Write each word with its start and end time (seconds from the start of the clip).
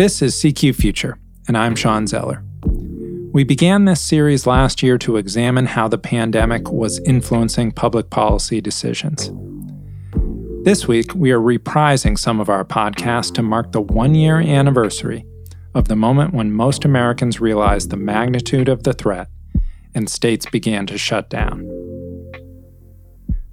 This 0.00 0.22
is 0.22 0.34
CQ 0.34 0.76
Future, 0.76 1.18
and 1.46 1.58
I'm 1.58 1.76
Shawn 1.76 2.06
Zeller. 2.06 2.42
We 3.34 3.44
began 3.44 3.84
this 3.84 4.00
series 4.00 4.46
last 4.46 4.82
year 4.82 4.96
to 4.96 5.18
examine 5.18 5.66
how 5.66 5.88
the 5.88 5.98
pandemic 5.98 6.72
was 6.72 7.00
influencing 7.00 7.72
public 7.72 8.08
policy 8.08 8.62
decisions. 8.62 9.30
This 10.64 10.88
week, 10.88 11.14
we 11.14 11.32
are 11.32 11.38
reprising 11.38 12.18
some 12.18 12.40
of 12.40 12.48
our 12.48 12.64
podcasts 12.64 13.30
to 13.34 13.42
mark 13.42 13.72
the 13.72 13.82
one 13.82 14.14
year 14.14 14.40
anniversary 14.40 15.26
of 15.74 15.88
the 15.88 15.96
moment 15.96 16.32
when 16.32 16.50
most 16.50 16.86
Americans 16.86 17.38
realized 17.38 17.90
the 17.90 17.98
magnitude 17.98 18.70
of 18.70 18.84
the 18.84 18.94
threat 18.94 19.28
and 19.94 20.08
states 20.08 20.46
began 20.46 20.86
to 20.86 20.96
shut 20.96 21.28
down. 21.28 21.60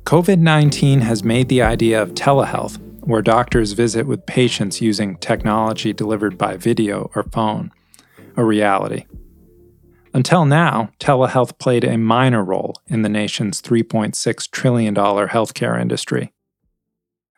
COVID 0.06 0.40
19 0.40 1.02
has 1.02 1.26
made 1.26 1.50
the 1.50 1.62
idea 1.62 2.02
of 2.02 2.14
telehealth 2.14 2.80
where 3.08 3.22
doctors 3.22 3.72
visit 3.72 4.06
with 4.06 4.26
patients 4.26 4.82
using 4.82 5.16
technology 5.18 5.94
delivered 5.94 6.38
by 6.38 6.58
video 6.58 7.10
or 7.16 7.24
phone, 7.24 7.72
a 8.36 8.44
reality. 8.44 9.06
Until 10.14 10.44
now, 10.44 10.92
telehealth 11.00 11.58
played 11.58 11.86
a 11.86 11.98
minor 11.98 12.44
role 12.44 12.76
in 12.88 13.04
the 13.04 13.10
nation's 13.10 13.62
$3.6 13.62 14.52
trillion 14.52 14.94
healthcare 14.94 15.80
industry. 15.80 16.34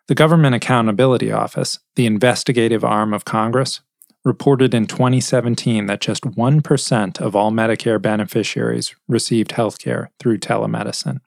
The 0.08 0.16
Government 0.16 0.56
Accountability 0.56 1.32
Office, 1.32 1.78
the 1.96 2.08
investigative 2.08 2.84
arm 2.84 3.14
of 3.14 3.26
Congress, 3.26 3.82
reported 4.26 4.74
in 4.74 4.88
2017 4.88 5.86
that 5.86 6.02
just 6.02 6.24
1% 6.24 7.22
of 7.22 7.36
all 7.36 7.52
Medicare 7.52 8.02
beneficiaries 8.02 8.96
received 9.08 9.52
healthcare 9.52 10.08
through 10.18 10.40
telemedicine. 10.40 11.20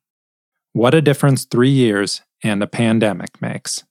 What 0.73 0.95
a 0.95 1.01
difference 1.01 1.45
three 1.45 1.71
years 1.71 2.23
and 2.43 2.61
a 2.61 2.67
pandemic 2.67 3.41
makes. 3.41 3.85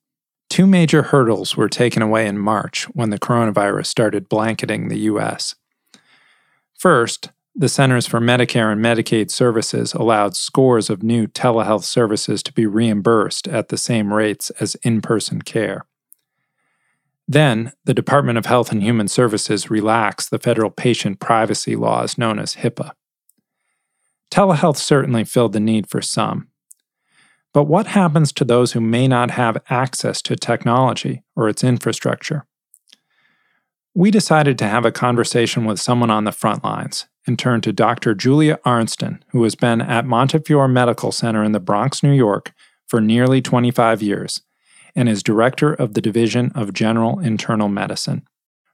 Two 0.52 0.67
major 0.67 1.03
hurdles 1.03 1.55
were 1.55 1.69
taken 1.69 2.02
away 2.02 2.27
in 2.27 2.38
March 2.38 2.83
when 2.89 3.09
the 3.09 3.17
coronavirus 3.17 3.85
started 3.85 4.27
blanketing 4.27 4.89
the 4.89 4.99
U.S. 4.99 5.55
First, 6.77 7.31
the 7.55 7.69
Centers 7.69 8.05
for 8.05 8.19
Medicare 8.19 8.69
and 8.69 8.83
Medicaid 8.83 9.31
Services 9.31 9.94
allowed 9.94 10.35
scores 10.35 10.89
of 10.89 11.03
new 11.03 11.25
telehealth 11.25 11.85
services 11.85 12.44
to 12.44 12.52
be 12.52 12.66
reimbursed 12.66 13.47
at 13.47 13.69
the 13.69 13.77
same 13.77 14.13
rates 14.13 14.49
as 14.59 14.75
in 14.83 14.99
person 14.99 15.41
care. 15.41 15.85
Then, 17.25 17.72
the 17.85 17.94
Department 17.94 18.38
of 18.38 18.45
Health 18.45 18.73
and 18.73 18.83
Human 18.83 19.07
Services 19.07 19.72
relaxed 19.72 20.31
the 20.31 20.38
federal 20.38 20.69
patient 20.69 21.22
privacy 21.22 21.77
laws 21.77 22.17
known 22.17 22.39
as 22.39 22.55
HIPAA. 22.55 22.91
Telehealth 24.29 24.75
certainly 24.75 25.23
filled 25.23 25.53
the 25.53 25.61
need 25.61 25.89
for 25.89 26.02
some, 26.02 26.49
but 27.53 27.63
what 27.63 27.88
happens 27.88 28.31
to 28.33 28.45
those 28.45 28.71
who 28.71 28.81
may 28.81 29.07
not 29.07 29.31
have 29.31 29.61
access 29.69 30.21
to 30.23 30.35
technology 30.35 31.23
or 31.35 31.49
its 31.49 31.63
infrastructure? 31.63 32.45
We 33.94 34.09
decided 34.09 34.57
to 34.59 34.67
have 34.67 34.85
a 34.85 34.91
conversation 34.91 35.66
with 35.66 35.79
someone 35.79 36.09
on 36.09 36.23
the 36.23 36.31
front 36.31 36.63
lines 36.63 37.07
and 37.27 37.38
turned 37.38 37.63
to 37.63 37.73
Dr. 37.73 38.16
Julia 38.16 38.57
Arnsten, 38.66 39.22
who 39.29 39.44
has 39.44 39.56
been 39.56 39.81
at 39.81 40.06
Montefiore 40.06 40.69
Medical 40.69 41.11
Center 41.11 41.44
in 41.44 41.51
the 41.51 41.59
Bronx, 41.59 42.01
New 42.01 42.13
York 42.13 42.53
for 42.88 43.01
nearly 43.01 43.41
25 43.41 44.01
years 44.01 44.41
and 44.95 45.07
is 45.07 45.23
director 45.23 45.73
of 45.73 45.94
the 45.94 46.01
Division 46.01 46.51
of 46.56 46.73
General 46.73 47.19
Internal 47.19 47.69
Medicine. 47.69 48.23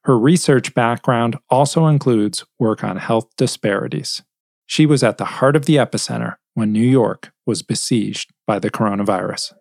Her 0.04 0.18
research 0.18 0.74
background 0.74 1.38
also 1.50 1.88
includes 1.88 2.46
work 2.60 2.84
on 2.84 2.98
health 2.98 3.28
disparities. 3.38 4.24
She 4.66 4.86
was 4.86 5.04
at 5.04 5.18
the 5.18 5.26
heart 5.26 5.56
of 5.56 5.66
the 5.66 5.76
epicenter 5.76 6.36
when 6.54 6.72
New 6.72 6.88
York 6.88 7.32
was 7.46 7.62
besieged 7.62 8.32
by 8.48 8.58
the 8.58 8.72
coronavirus. 8.72 9.54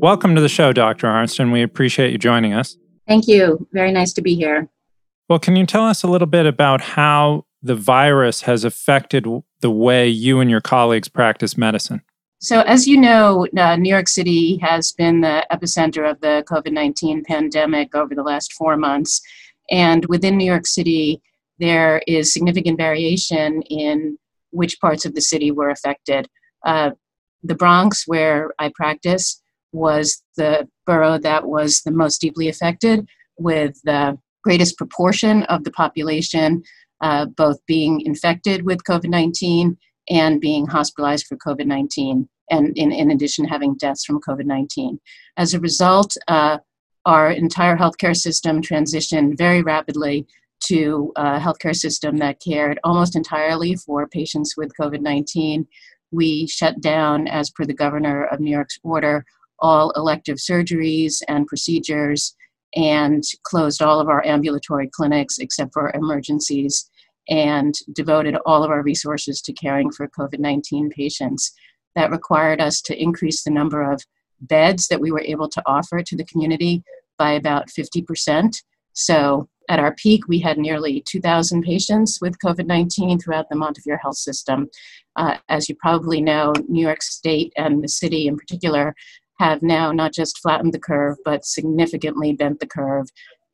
Welcome 0.00 0.34
to 0.34 0.40
the 0.40 0.48
show, 0.48 0.72
Dr. 0.72 1.08
Arnsten. 1.08 1.52
We 1.52 1.62
appreciate 1.62 2.12
you 2.12 2.16
joining 2.16 2.54
us. 2.54 2.78
Thank 3.06 3.28
you. 3.28 3.68
Very 3.72 3.92
nice 3.92 4.14
to 4.14 4.22
be 4.22 4.34
here. 4.34 4.70
Well, 5.28 5.38
can 5.38 5.56
you 5.56 5.66
tell 5.66 5.84
us 5.84 6.02
a 6.02 6.06
little 6.06 6.26
bit 6.26 6.46
about 6.46 6.80
how 6.80 7.44
the 7.62 7.74
virus 7.74 8.42
has 8.42 8.64
affected 8.64 9.26
the 9.60 9.70
way 9.70 10.08
you 10.08 10.40
and 10.40 10.50
your 10.50 10.62
colleagues 10.62 11.08
practice 11.08 11.58
medicine? 11.58 12.00
So, 12.38 12.62
as 12.62 12.88
you 12.88 12.96
know, 12.96 13.46
uh, 13.58 13.76
New 13.76 13.90
York 13.90 14.08
City 14.08 14.56
has 14.58 14.92
been 14.92 15.20
the 15.20 15.46
epicenter 15.52 16.10
of 16.10 16.20
the 16.22 16.42
COVID 16.48 16.72
19 16.72 17.24
pandemic 17.24 17.94
over 17.94 18.14
the 18.14 18.22
last 18.22 18.54
four 18.54 18.78
months. 18.78 19.20
And 19.70 20.06
within 20.06 20.38
New 20.38 20.46
York 20.46 20.66
City, 20.66 21.20
there 21.58 22.00
is 22.06 22.32
significant 22.32 22.78
variation 22.78 23.60
in 23.62 24.16
which 24.50 24.80
parts 24.80 25.04
of 25.04 25.14
the 25.14 25.20
city 25.20 25.50
were 25.50 25.70
affected. 25.70 26.28
Uh, 26.64 26.90
the 27.42 27.54
Bronx, 27.54 28.04
where 28.06 28.52
I 28.58 28.70
practice, 28.74 29.42
was 29.72 30.22
the 30.36 30.68
borough 30.86 31.18
that 31.18 31.46
was 31.46 31.82
the 31.84 31.92
most 31.92 32.20
deeply 32.20 32.48
affected, 32.48 33.06
with 33.38 33.80
the 33.84 34.18
greatest 34.42 34.76
proportion 34.76 35.44
of 35.44 35.64
the 35.64 35.70
population 35.70 36.62
uh, 37.00 37.26
both 37.26 37.64
being 37.66 38.00
infected 38.02 38.64
with 38.64 38.84
COVID 38.84 39.08
19 39.08 39.76
and 40.10 40.40
being 40.40 40.66
hospitalized 40.66 41.26
for 41.26 41.36
COVID 41.36 41.66
19, 41.66 42.28
and 42.50 42.76
in, 42.76 42.92
in 42.92 43.10
addition, 43.10 43.46
having 43.46 43.74
deaths 43.76 44.04
from 44.04 44.20
COVID 44.20 44.44
19. 44.44 45.00
As 45.36 45.54
a 45.54 45.60
result, 45.60 46.16
uh, 46.28 46.58
our 47.06 47.30
entire 47.30 47.76
healthcare 47.76 48.16
system 48.16 48.60
transitioned 48.60 49.38
very 49.38 49.62
rapidly 49.62 50.26
to 50.64 51.12
a 51.16 51.38
healthcare 51.38 51.74
system 51.74 52.16
that 52.18 52.40
cared 52.40 52.78
almost 52.84 53.16
entirely 53.16 53.74
for 53.76 54.06
patients 54.06 54.56
with 54.56 54.72
COVID 54.80 55.00
19. 55.00 55.66
We 56.12 56.46
shut 56.46 56.80
down, 56.80 57.28
as 57.28 57.50
per 57.50 57.64
the 57.64 57.74
governor 57.74 58.24
of 58.26 58.40
New 58.40 58.50
York's 58.50 58.78
order, 58.82 59.24
all 59.58 59.90
elective 59.92 60.36
surgeries 60.36 61.22
and 61.28 61.46
procedures 61.46 62.34
and 62.74 63.24
closed 63.42 63.82
all 63.82 64.00
of 64.00 64.08
our 64.08 64.24
ambulatory 64.24 64.88
clinics 64.88 65.38
except 65.38 65.72
for 65.72 65.92
emergencies 65.94 66.88
and 67.28 67.74
devoted 67.92 68.36
all 68.46 68.64
of 68.64 68.70
our 68.70 68.82
resources 68.82 69.40
to 69.42 69.52
caring 69.52 69.90
for 69.90 70.08
COVID 70.08 70.38
19 70.38 70.90
patients. 70.90 71.52
That 71.96 72.10
required 72.10 72.60
us 72.60 72.80
to 72.82 73.00
increase 73.00 73.42
the 73.42 73.50
number 73.50 73.90
of 73.90 74.00
beds 74.40 74.88
that 74.88 75.00
we 75.00 75.10
were 75.10 75.20
able 75.20 75.48
to 75.48 75.62
offer 75.66 76.02
to 76.02 76.16
the 76.16 76.24
community 76.24 76.82
by 77.18 77.32
about 77.32 77.68
50%. 77.68 78.62
So 78.92 79.48
at 79.68 79.78
our 79.78 79.94
peak, 79.94 80.26
we 80.26 80.40
had 80.40 80.58
nearly 80.58 81.02
2,000 81.06 81.62
patients 81.62 82.18
with 82.20 82.38
COVID 82.44 82.66
19 82.66 83.20
throughout 83.20 83.48
the 83.48 83.56
Montefiore 83.56 84.00
Health 84.02 84.16
System. 84.16 84.68
Uh, 85.16 85.36
as 85.48 85.68
you 85.68 85.76
probably 85.76 86.20
know, 86.20 86.52
New 86.68 86.82
York 86.82 87.02
State 87.02 87.52
and 87.56 87.82
the 87.82 87.88
city 87.88 88.26
in 88.26 88.36
particular 88.36 88.94
have 89.38 89.62
now 89.62 89.92
not 89.92 90.12
just 90.12 90.38
flattened 90.38 90.74
the 90.74 90.78
curve, 90.78 91.16
but 91.24 91.44
significantly 91.44 92.32
bent 92.32 92.60
the 92.60 92.66
curve. 92.66 93.06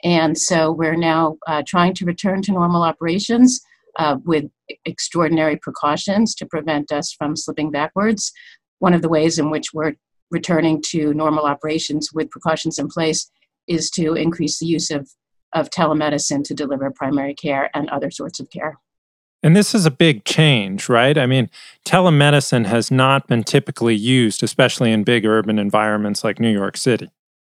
And 0.03 0.37
so 0.39 0.73
we're 0.73 0.97
now 0.97 1.37
uh, 1.47 1.63
trying 1.67 1.95
to 1.95 2.05
return 2.05 2.43
to 2.43 2.53
normal 2.53 2.83
operations 2.83 3.61
uh, 3.99 4.17
with 4.25 4.45
extraordinary 4.85 5.57
precautions 5.57 6.35
to 6.37 6.47
prevent 6.47 6.93
us 6.93 7.13
from 7.13 7.37
slipping 7.37 7.71
backwards. 7.71 8.33
One 8.79 8.95
of 8.95 9.03
the 9.03 9.09
ways 9.09 9.39
in 9.39 9.51
which 9.51 9.73
we're 9.73 9.95
returning 10.31 10.83
to 10.89 11.15
normal 11.15 11.45
operations 11.45 12.11
with 12.13 12.31
precautions 12.31 12.79
in 12.79 12.89
place 12.89 13.31
is 13.69 13.91
to 13.91 14.15
increase 14.15 14.59
the 14.59 14.67
use 14.67 14.91
of 14.91 15.09
of 15.53 15.71
telemedicine 15.71 16.45
to 16.45 16.55
deliver 16.55 16.91
primary 16.91 17.35
care 17.35 17.71
and 17.75 17.89
other 17.91 18.11
sorts 18.11 18.41
of 18.41 18.51
care. 18.51 18.79
And 19.43 19.55
this 19.55 19.75
is 19.75 19.87
a 19.87 19.91
big 19.91 20.25
change, 20.25 20.89
right? 20.89 21.17
I 21.17 21.27
mean, 21.27 21.51
telemedicine 21.85 22.67
has 22.67 22.91
not 22.91 23.29
been 23.29 23.45
typically 23.45 23.95
used, 23.95 24.43
especially 24.43 24.91
in 24.93 25.05
big 25.05 25.25
urban 25.25 25.59
environments 25.59 26.25
like 26.25 26.41
New 26.41 26.51
York 26.51 26.77
City. 26.77 27.11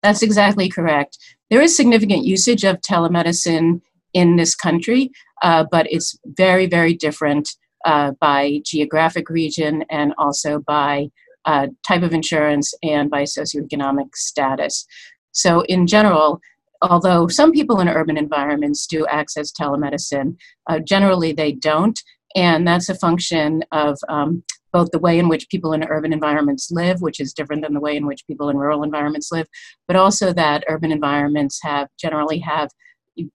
That's 0.03 0.21
exactly 0.21 0.69
correct. 0.69 1.17
There 1.49 1.61
is 1.61 1.75
significant 1.75 2.25
usage 2.25 2.63
of 2.63 2.81
telemedicine 2.81 3.81
in 4.13 4.35
this 4.35 4.55
country, 4.55 5.11
uh, 5.41 5.65
but 5.71 5.87
it's 5.89 6.17
very, 6.25 6.67
very 6.67 6.93
different 6.93 7.55
uh, 7.85 8.11
by 8.19 8.61
geographic 8.65 9.29
region 9.29 9.83
and 9.89 10.13
also 10.17 10.59
by 10.59 11.07
uh, 11.45 11.67
type 11.87 12.03
of 12.03 12.13
insurance 12.13 12.73
and 12.83 13.09
by 13.09 13.23
socioeconomic 13.23 14.15
status. 14.15 14.85
So, 15.31 15.61
in 15.61 15.87
general, 15.87 16.41
although 16.81 17.27
some 17.27 17.51
people 17.51 17.79
in 17.79 17.89
urban 17.89 18.17
environments 18.17 18.87
do 18.87 19.05
access 19.07 19.51
telemedicine, 19.51 20.37
uh, 20.69 20.79
generally 20.79 21.33
they 21.33 21.51
don't. 21.51 21.99
And 22.35 22.67
that's 22.67 22.89
a 22.89 22.95
function 22.95 23.63
of 23.71 23.97
um, 24.07 24.43
both 24.71 24.91
the 24.91 24.99
way 24.99 25.17
in 25.17 25.29
which 25.29 25.49
people 25.49 25.73
in 25.73 25.83
urban 25.83 26.13
environments 26.13 26.69
live, 26.71 27.01
which 27.01 27.19
is 27.19 27.33
different 27.33 27.63
than 27.63 27.73
the 27.73 27.79
way 27.79 27.97
in 27.97 28.05
which 28.05 28.25
people 28.27 28.49
in 28.49 28.57
rural 28.57 28.83
environments 28.83 29.31
live, 29.31 29.47
but 29.87 29.95
also 29.95 30.31
that 30.33 30.63
urban 30.67 30.91
environments 30.91 31.59
have 31.63 31.87
generally 31.99 32.39
have 32.39 32.69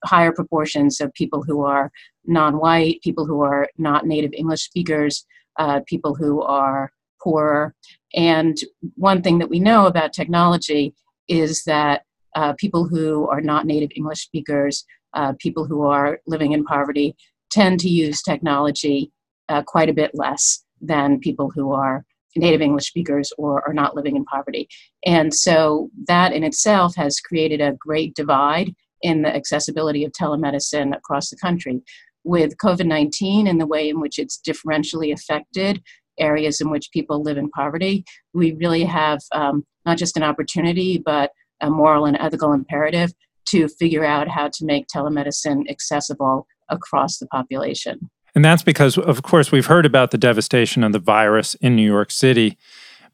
higher 0.04 0.32
proportions 0.32 1.00
of 1.00 1.12
people 1.14 1.42
who 1.42 1.64
are 1.64 1.90
non-white, 2.24 3.02
people 3.02 3.26
who 3.26 3.42
are 3.42 3.68
not 3.76 4.06
native 4.06 4.32
English 4.32 4.62
speakers, 4.62 5.26
uh, 5.58 5.80
people 5.86 6.14
who 6.14 6.40
are 6.42 6.90
poorer. 7.22 7.74
And 8.14 8.56
one 8.94 9.22
thing 9.22 9.38
that 9.38 9.50
we 9.50 9.58
know 9.58 9.86
about 9.86 10.12
technology 10.12 10.94
is 11.28 11.64
that 11.64 12.02
uh, 12.34 12.54
people 12.58 12.86
who 12.86 13.28
are 13.28 13.40
not 13.40 13.66
native 13.66 13.90
English 13.96 14.20
speakers, 14.20 14.84
uh, 15.14 15.32
people 15.38 15.64
who 15.64 15.82
are 15.82 16.20
living 16.26 16.52
in 16.52 16.64
poverty, 16.64 17.14
tend 17.50 17.80
to 17.80 17.88
use 17.88 18.22
technology 18.22 19.12
uh, 19.48 19.62
quite 19.62 19.88
a 19.88 19.94
bit 19.94 20.10
less 20.14 20.64
than 20.80 21.20
people 21.20 21.50
who 21.54 21.72
are 21.72 22.04
native 22.36 22.60
English 22.60 22.86
speakers 22.86 23.32
or 23.38 23.66
are 23.66 23.74
not 23.74 23.94
living 23.94 24.16
in 24.16 24.24
poverty. 24.24 24.68
And 25.06 25.32
so 25.32 25.90
that 26.08 26.32
in 26.32 26.42
itself 26.42 26.94
has 26.96 27.20
created 27.20 27.60
a 27.60 27.76
great 27.78 28.14
divide 28.14 28.74
in 29.02 29.22
the 29.22 29.34
accessibility 29.34 30.04
of 30.04 30.12
telemedicine 30.12 30.96
across 30.96 31.30
the 31.30 31.36
country. 31.36 31.80
With 32.24 32.56
COVID 32.56 32.86
19 32.86 33.46
and 33.46 33.60
the 33.60 33.66
way 33.66 33.88
in 33.88 34.00
which 34.00 34.18
it's 34.18 34.40
differentially 34.40 35.12
affected 35.12 35.82
areas 36.18 36.60
in 36.60 36.70
which 36.70 36.90
people 36.92 37.22
live 37.22 37.36
in 37.36 37.50
poverty, 37.50 38.04
we 38.32 38.52
really 38.52 38.84
have 38.84 39.20
um, 39.32 39.64
not 39.84 39.98
just 39.98 40.16
an 40.16 40.22
opportunity, 40.22 41.02
but 41.04 41.30
a 41.64 41.70
moral 41.70 42.04
and 42.04 42.16
ethical 42.20 42.52
imperative 42.52 43.12
to 43.46 43.68
figure 43.68 44.04
out 44.04 44.28
how 44.28 44.48
to 44.48 44.64
make 44.64 44.86
telemedicine 44.86 45.68
accessible 45.68 46.46
across 46.68 47.18
the 47.18 47.26
population. 47.26 48.10
And 48.34 48.44
that's 48.44 48.62
because, 48.62 48.98
of 48.98 49.22
course, 49.22 49.52
we've 49.52 49.66
heard 49.66 49.86
about 49.86 50.10
the 50.10 50.18
devastation 50.18 50.82
of 50.82 50.92
the 50.92 50.98
virus 50.98 51.54
in 51.56 51.76
New 51.76 51.86
York 51.86 52.10
City. 52.10 52.58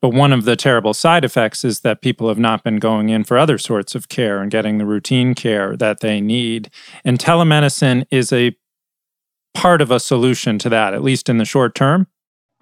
But 0.00 0.10
one 0.10 0.32
of 0.32 0.44
the 0.44 0.56
terrible 0.56 0.94
side 0.94 1.26
effects 1.26 1.62
is 1.62 1.80
that 1.80 2.00
people 2.00 2.28
have 2.28 2.38
not 2.38 2.64
been 2.64 2.78
going 2.78 3.10
in 3.10 3.24
for 3.24 3.36
other 3.36 3.58
sorts 3.58 3.94
of 3.94 4.08
care 4.08 4.40
and 4.40 4.50
getting 4.50 4.78
the 4.78 4.86
routine 4.86 5.34
care 5.34 5.76
that 5.76 6.00
they 6.00 6.22
need. 6.22 6.70
And 7.04 7.18
telemedicine 7.18 8.06
is 8.10 8.32
a 8.32 8.56
part 9.52 9.82
of 9.82 9.90
a 9.90 10.00
solution 10.00 10.58
to 10.60 10.70
that, 10.70 10.94
at 10.94 11.02
least 11.02 11.28
in 11.28 11.36
the 11.36 11.44
short 11.44 11.74
term. 11.74 12.06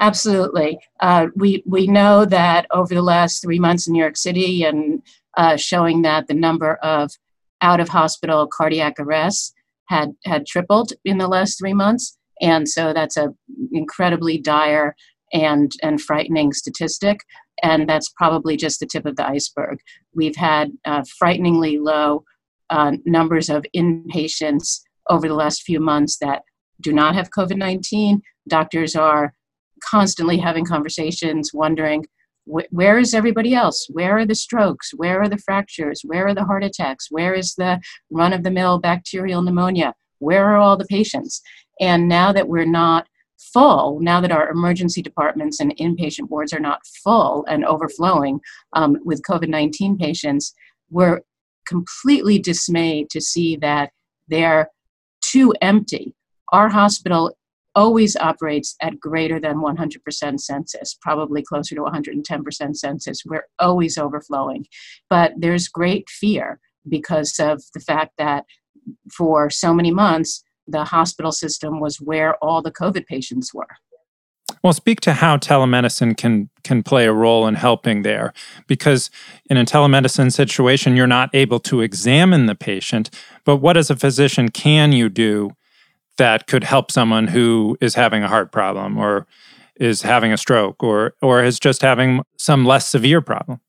Absolutely. 0.00 0.78
Uh, 1.00 1.28
we, 1.36 1.62
we 1.66 1.86
know 1.86 2.24
that 2.24 2.66
over 2.72 2.92
the 2.92 3.02
last 3.02 3.40
three 3.42 3.58
months 3.60 3.86
in 3.86 3.92
New 3.92 4.00
York 4.00 4.16
City 4.16 4.64
and 4.64 5.02
uh, 5.38 5.56
showing 5.56 6.02
that 6.02 6.26
the 6.26 6.34
number 6.34 6.74
of 6.82 7.12
out 7.62 7.80
of 7.80 7.88
hospital 7.88 8.46
cardiac 8.46 8.94
arrests 8.98 9.54
had, 9.86 10.12
had 10.24 10.46
tripled 10.46 10.92
in 11.04 11.16
the 11.18 11.28
last 11.28 11.58
three 11.58 11.72
months. 11.72 12.18
And 12.42 12.68
so 12.68 12.92
that's 12.92 13.16
a 13.16 13.28
incredibly 13.72 14.38
dire 14.38 14.94
and, 15.32 15.72
and 15.82 16.00
frightening 16.00 16.52
statistic. 16.52 17.20
And 17.62 17.88
that's 17.88 18.10
probably 18.10 18.56
just 18.56 18.80
the 18.80 18.86
tip 18.86 19.06
of 19.06 19.16
the 19.16 19.26
iceberg. 19.26 19.78
We've 20.14 20.36
had 20.36 20.72
uh, 20.84 21.04
frighteningly 21.18 21.78
low 21.78 22.24
uh, 22.70 22.92
numbers 23.06 23.48
of 23.48 23.64
inpatients 23.74 24.80
over 25.08 25.26
the 25.26 25.34
last 25.34 25.62
few 25.62 25.80
months 25.80 26.18
that 26.18 26.42
do 26.80 26.92
not 26.92 27.14
have 27.14 27.30
COVID 27.30 27.56
19. 27.56 28.22
Doctors 28.48 28.94
are 28.94 29.34
constantly 29.82 30.38
having 30.38 30.64
conversations, 30.64 31.52
wondering 31.54 32.04
where 32.48 32.98
is 32.98 33.14
everybody 33.14 33.54
else? 33.54 33.86
Where 33.90 34.18
are 34.18 34.26
the 34.26 34.34
strokes? 34.34 34.92
Where 34.96 35.20
are 35.20 35.28
the 35.28 35.38
fractures? 35.38 36.02
Where 36.04 36.26
are 36.28 36.34
the 36.34 36.44
heart 36.44 36.64
attacks? 36.64 37.08
Where 37.10 37.34
is 37.34 37.54
the 37.54 37.80
run 38.10 38.32
of 38.32 38.42
the 38.42 38.50
mill 38.50 38.78
bacterial 38.78 39.42
pneumonia? 39.42 39.94
Where 40.18 40.46
are 40.46 40.56
all 40.56 40.76
the 40.76 40.86
patients? 40.86 41.42
And 41.80 42.08
now 42.08 42.32
that 42.32 42.48
we're 42.48 42.64
not 42.64 43.06
full, 43.38 44.00
now 44.00 44.20
that 44.20 44.32
our 44.32 44.50
emergency 44.50 45.02
departments 45.02 45.60
and 45.60 45.76
inpatient 45.76 46.28
wards 46.28 46.52
are 46.52 46.60
not 46.60 46.80
full 47.04 47.44
and 47.48 47.64
overflowing 47.64 48.40
um, 48.72 48.96
with 49.04 49.22
COVID 49.22 49.48
19 49.48 49.98
patients, 49.98 50.54
we're 50.90 51.20
completely 51.66 52.38
dismayed 52.38 53.10
to 53.10 53.20
see 53.20 53.56
that 53.56 53.90
they're 54.26 54.70
too 55.20 55.54
empty. 55.60 56.14
Our 56.50 56.70
hospital 56.70 57.36
always 57.74 58.16
operates 58.16 58.74
at 58.80 58.98
greater 58.98 59.38
than 59.38 59.56
100% 59.56 60.40
census, 60.40 60.94
probably 61.00 61.42
closer 61.42 61.74
to 61.74 61.82
110% 61.82 62.76
census. 62.76 63.22
We're 63.24 63.46
always 63.58 63.98
overflowing. 63.98 64.66
But 65.08 65.32
there's 65.36 65.68
great 65.68 66.08
fear 66.08 66.60
because 66.88 67.38
of 67.38 67.62
the 67.74 67.80
fact 67.80 68.12
that 68.18 68.44
for 69.12 69.50
so 69.50 69.74
many 69.74 69.90
months, 69.90 70.42
the 70.66 70.84
hospital 70.84 71.32
system 71.32 71.80
was 71.80 72.00
where 72.00 72.36
all 72.36 72.62
the 72.62 72.72
COVID 72.72 73.06
patients 73.06 73.52
were. 73.54 73.76
Well, 74.62 74.72
speak 74.72 75.00
to 75.02 75.12
how 75.12 75.36
telemedicine 75.36 76.16
can 76.16 76.50
can 76.64 76.82
play 76.82 77.06
a 77.06 77.12
role 77.12 77.46
in 77.46 77.54
helping 77.54 78.02
there, 78.02 78.32
because 78.66 79.10
in 79.48 79.56
a 79.56 79.64
telemedicine 79.64 80.32
situation, 80.32 80.96
you're 80.96 81.06
not 81.06 81.30
able 81.32 81.60
to 81.60 81.80
examine 81.80 82.46
the 82.46 82.54
patient. 82.54 83.10
But 83.44 83.56
what, 83.56 83.76
as 83.76 83.88
a 83.90 83.96
physician, 83.96 84.48
can 84.48 84.92
you 84.92 85.08
do 85.08 85.52
that 86.18 86.46
could 86.46 86.64
help 86.64 86.90
someone 86.90 87.26
who 87.26 87.76
is 87.80 87.94
having 87.94 88.22
a 88.22 88.28
heart 88.28 88.52
problem, 88.52 88.98
or 88.98 89.26
is 89.76 90.02
having 90.02 90.32
a 90.32 90.36
stroke, 90.36 90.82
or 90.82 91.14
or 91.22 91.42
is 91.42 91.58
just 91.58 91.82
having 91.82 92.22
some 92.36 92.64
less 92.64 92.88
severe 92.88 93.20
problem? 93.20 93.60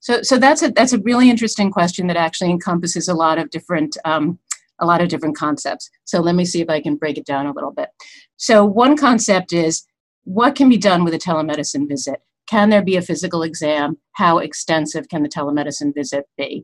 So, 0.00 0.22
so 0.22 0.38
that's 0.38 0.62
a 0.62 0.70
that's 0.70 0.92
a 0.92 0.98
really 1.00 1.30
interesting 1.30 1.70
question 1.70 2.06
that 2.08 2.16
actually 2.16 2.50
encompasses 2.50 3.08
a 3.08 3.14
lot 3.14 3.38
of 3.38 3.50
different 3.50 3.96
um, 4.04 4.38
a 4.80 4.86
lot 4.86 5.00
of 5.00 5.08
different 5.08 5.36
concepts. 5.36 5.90
So 6.04 6.20
let 6.20 6.34
me 6.34 6.44
see 6.44 6.60
if 6.60 6.70
I 6.70 6.80
can 6.80 6.96
break 6.96 7.18
it 7.18 7.26
down 7.26 7.46
a 7.46 7.52
little 7.52 7.72
bit. 7.72 7.88
So 8.36 8.64
one 8.64 8.96
concept 8.96 9.52
is 9.52 9.84
what 10.24 10.54
can 10.54 10.68
be 10.68 10.76
done 10.76 11.04
with 11.04 11.14
a 11.14 11.18
telemedicine 11.18 11.88
visit? 11.88 12.20
Can 12.48 12.70
there 12.70 12.82
be 12.82 12.96
a 12.96 13.02
physical 13.02 13.42
exam? 13.42 13.98
How 14.12 14.38
extensive 14.38 15.08
can 15.08 15.22
the 15.22 15.28
telemedicine 15.28 15.94
visit 15.94 16.26
be? 16.36 16.62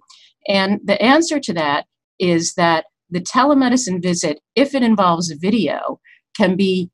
And 0.49 0.81
the 0.85 1.01
answer 1.03 1.41
to 1.41 1.53
that 1.55 1.87
is 2.19 2.55
that 2.55 2.87
the 3.11 3.21
telemedicine 3.21 4.03
visit, 4.03 4.41
if 4.55 4.75
it 4.75 4.83
involves 4.83 5.31
video, 5.33 6.01
can 6.37 6.57
be 6.57 6.91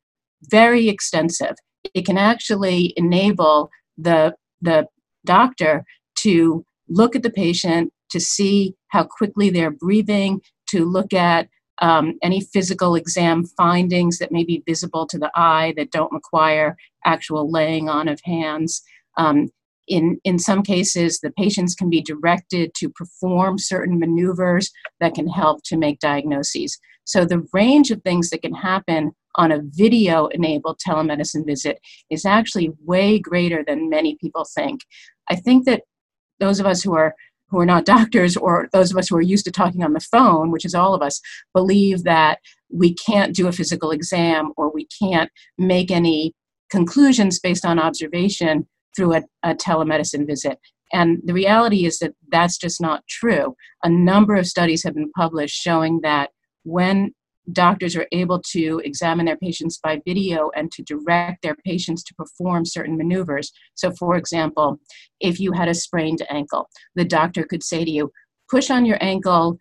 very 0.51 0.89
extensive. 0.89 1.55
It 1.95 2.05
can 2.05 2.19
actually 2.19 2.93
enable 2.97 3.71
the, 3.97 4.35
the 4.61 4.87
doctor 5.25 5.85
to 6.17 6.65
look 6.89 7.15
at 7.17 7.23
the 7.23 7.31
patient 7.31 7.93
to 8.11 8.21
see 8.21 8.75
how 8.89 9.05
quickly 9.05 9.51
they're 9.51 9.71
breathing, 9.71 10.41
to 10.69 10.85
look 10.85 11.13
at 11.13 11.49
um, 11.81 12.19
any 12.23 12.41
physical 12.41 12.95
exam 12.95 13.45
findings 13.57 14.19
that 14.19 14.33
may 14.33 14.45
be 14.45 14.63
visible 14.67 15.07
to 15.07 15.19
the 15.19 15.31
eye 15.35 15.73
that 15.77 15.91
don't 15.91 16.13
require 16.13 16.77
actual 17.05 17.51
laying 17.51 17.89
on 17.89 18.09
of 18.09 18.21
hands. 18.25 18.83
Um, 19.17 19.49
in, 19.91 20.21
in 20.25 20.39
some 20.39 20.63
cases, 20.63 21.19
the 21.19 21.33
patients 21.33 21.75
can 21.75 21.91
be 21.91 22.01
directed 22.01 22.73
to 22.77 22.89
perform 22.89 23.59
certain 23.59 23.99
maneuvers 23.99 24.71
that 25.01 25.15
can 25.15 25.27
help 25.27 25.63
to 25.65 25.77
make 25.77 25.99
diagnoses. 25.99 26.79
So, 27.05 27.25
the 27.25 27.45
range 27.53 27.91
of 27.91 28.01
things 28.03 28.31
that 28.31 28.43
can 28.43 28.55
happen 28.55 29.11
on 29.35 29.51
a 29.51 29.63
video 29.65 30.29
enabled 30.29 30.81
telemedicine 30.87 31.45
visit 31.45 31.81
is 32.09 32.25
actually 32.25 32.71
way 32.85 33.19
greater 33.19 33.65
than 33.67 33.91
many 33.91 34.17
people 34.21 34.47
think. 34.55 34.81
I 35.29 35.35
think 35.35 35.67
that 35.67 35.83
those 36.39 36.61
of 36.61 36.67
us 36.67 36.83
who 36.83 36.95
are 36.95 37.15
who 37.49 37.59
are 37.59 37.67
not 37.67 37.85
doctors 37.97 38.37
or 38.37 38.69
those 38.73 38.93
of 38.93 38.97
us 38.97 39.09
who 39.09 39.17
are 39.17 39.21
used 39.23 39.45
to 39.47 39.51
talking 39.51 39.83
on 39.83 39.93
the 39.93 40.01
phone, 40.01 40.53
which 40.53 40.65
is 40.65 40.75
all 40.75 40.95
of 40.95 41.03
us, 41.03 41.21
believe 41.53 42.05
that 42.05 42.39
we 42.73 42.95
can't 42.95 43.35
do 43.35 43.49
a 43.49 43.53
physical 43.53 43.91
exam 43.91 44.53
or 44.57 44.73
we 44.73 44.87
can't 45.03 45.31
make 45.59 45.91
any 45.91 46.33
conclusions 46.71 47.41
based 47.41 47.65
on 47.65 47.81
observation 47.81 48.69
through 48.97 49.15
a, 49.15 49.23
a 49.43 49.55
telemedicine 49.55 50.27
visit. 50.27 50.59
And 50.93 51.19
the 51.25 51.35
reality 51.35 51.87
is 51.87 51.99
that 52.01 52.15
that's 52.31 52.59
just 52.59 52.81
not 52.81 53.07
true. 53.09 53.55
A 53.85 53.89
number 53.89 54.35
of 54.35 54.47
studies 54.47 54.83
have 54.83 54.95
been 54.95 55.13
published 55.13 55.55
showing 55.55 56.01
that 56.03 56.31
when 56.65 57.13
doctors 57.53 57.97
are 57.97 58.07
able 58.13 58.41
to 58.53 58.81
examine 58.85 59.27
their 59.27 59.37
patients 59.37 59.79
by 59.83 60.01
video 60.07 60.51
and 60.57 60.71
to 60.73 60.83
direct 60.83 61.43
their 61.43 61.57
patients 61.65 62.03
to 62.05 62.15
perform 62.15 62.65
certain 62.65 62.97
maneuvers. 62.97 63.53
So, 63.75 63.93
for 63.93 64.17
example, 64.17 64.79
if 65.21 65.41
you 65.41 65.53
had 65.53 65.69
a 65.69 65.75
sprained 65.75 66.25
ankle, 66.29 66.69
the 66.95 67.05
doctor 67.05 67.45
could 67.45 67.63
say 67.63 67.85
to 67.85 67.91
you, 67.91 68.11
push 68.51 68.71
on 68.71 68.85
your 68.85 68.99
ankle 69.01 69.59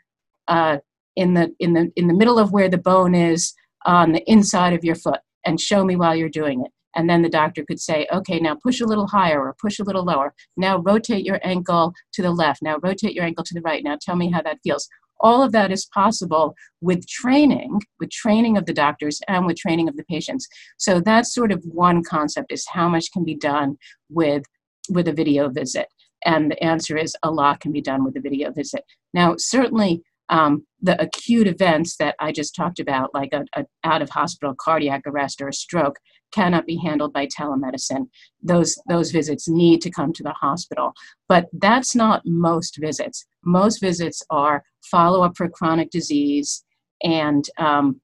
uh, 0.48 0.78
in, 1.16 1.34
the, 1.34 1.54
in, 1.60 1.74
the, 1.74 1.92
in 1.96 2.08
the 2.08 2.14
middle 2.14 2.40
of 2.40 2.52
where 2.52 2.70
the 2.70 2.78
bone 2.78 3.16
is 3.16 3.54
on 3.86 4.12
the 4.12 4.24
inside 4.30 4.74
of 4.74 4.84
your 4.84 4.96
foot 4.96 5.20
and 5.46 5.60
show 5.60 5.84
me 5.84 5.96
while 5.96 6.16
you're 6.16 6.30
doing 6.30 6.66
it. 6.66 6.72
And 6.96 7.10
then 7.10 7.22
the 7.22 7.30
doctor 7.30 7.64
could 7.66 7.80
say, 7.80 8.08
okay, 8.12 8.40
now 8.40 8.56
push 8.56 8.82
a 8.82 8.86
little 8.86 9.08
higher 9.08 9.42
or 9.42 9.56
push 9.62 9.80
a 9.80 9.84
little 9.84 10.04
lower. 10.04 10.34
Now 10.58 10.80
rotate 10.80 11.26
your 11.26 11.40
ankle 11.44 11.94
to 12.14 12.22
the 12.22 12.32
left. 12.32 12.62
Now 12.62 12.78
rotate 12.82 13.14
your 13.14 13.26
ankle 13.26 13.44
to 13.44 13.54
the 13.54 13.62
right. 13.62 13.84
Now 13.84 13.98
tell 14.02 14.16
me 14.16 14.32
how 14.32 14.42
that 14.42 14.60
feels 14.64 14.90
all 15.22 15.44
of 15.44 15.52
that 15.52 15.72
is 15.72 15.86
possible 15.86 16.56
with 16.82 17.06
training 17.08 17.82
with 18.00 18.10
training 18.10 18.58
of 18.58 18.66
the 18.66 18.74
doctors 18.74 19.20
and 19.28 19.46
with 19.46 19.58
training 19.58 19.90
of 19.90 19.98
the 19.98 20.04
patients 20.06 20.48
so 20.78 21.02
that's 21.02 21.34
sort 21.34 21.52
of 21.52 21.62
one 21.66 22.04
concept 22.04 22.52
is 22.52 22.66
how 22.70 22.88
much 22.88 23.12
can 23.12 23.24
be 23.24 23.36
done 23.36 23.78
with 24.10 24.44
with 24.90 25.08
a 25.08 25.14
video 25.14 25.50
visit 25.50 25.88
and 26.26 26.52
the 26.52 26.64
answer 26.64 26.98
is 26.98 27.16
a 27.24 27.32
lot 27.32 27.60
can 27.60 27.72
be 27.72 27.82
done 27.82 28.04
with 28.04 28.16
a 28.16 28.22
video 28.22 28.52
visit 28.52 28.84
now 29.14 29.36
certainly 29.38 30.02
um, 30.30 30.66
the 30.82 31.02
acute 31.02 31.48
events 31.48 31.98
that 31.98 32.16
I 32.20 32.32
just 32.32 32.56
talked 32.56 32.80
about, 32.80 33.14
like 33.14 33.34
a, 33.34 33.46
a 33.56 33.66
out 33.84 34.02
of 34.02 34.12
hospital 34.12 34.56
cardiac 34.58 35.02
arrest 35.08 35.42
or 35.42 35.48
a 35.48 35.54
stroke, 35.54 35.98
cannot 36.32 36.66
be 36.66 36.78
handled 36.78 37.14
by 37.14 37.28
telemedicine. 37.28 38.08
Those 38.42 38.78
those 38.88 39.12
visits 39.12 39.48
need 39.48 39.82
to 39.82 39.92
come 39.92 40.14
to 40.14 40.24
the 40.24 40.34
hospital, 40.34 40.94
but 41.28 41.48
that's 41.54 41.96
not 41.96 42.22
most 42.26 42.78
visits. 42.80 43.26
Most 43.44 43.80
visits 43.80 44.24
are 44.30 44.64
follow 44.84 45.24
up 45.24 45.38
for 45.38 45.50
chronic 45.50 45.90
disease 45.90 46.64
and 47.04 47.50
um, 47.58 48.02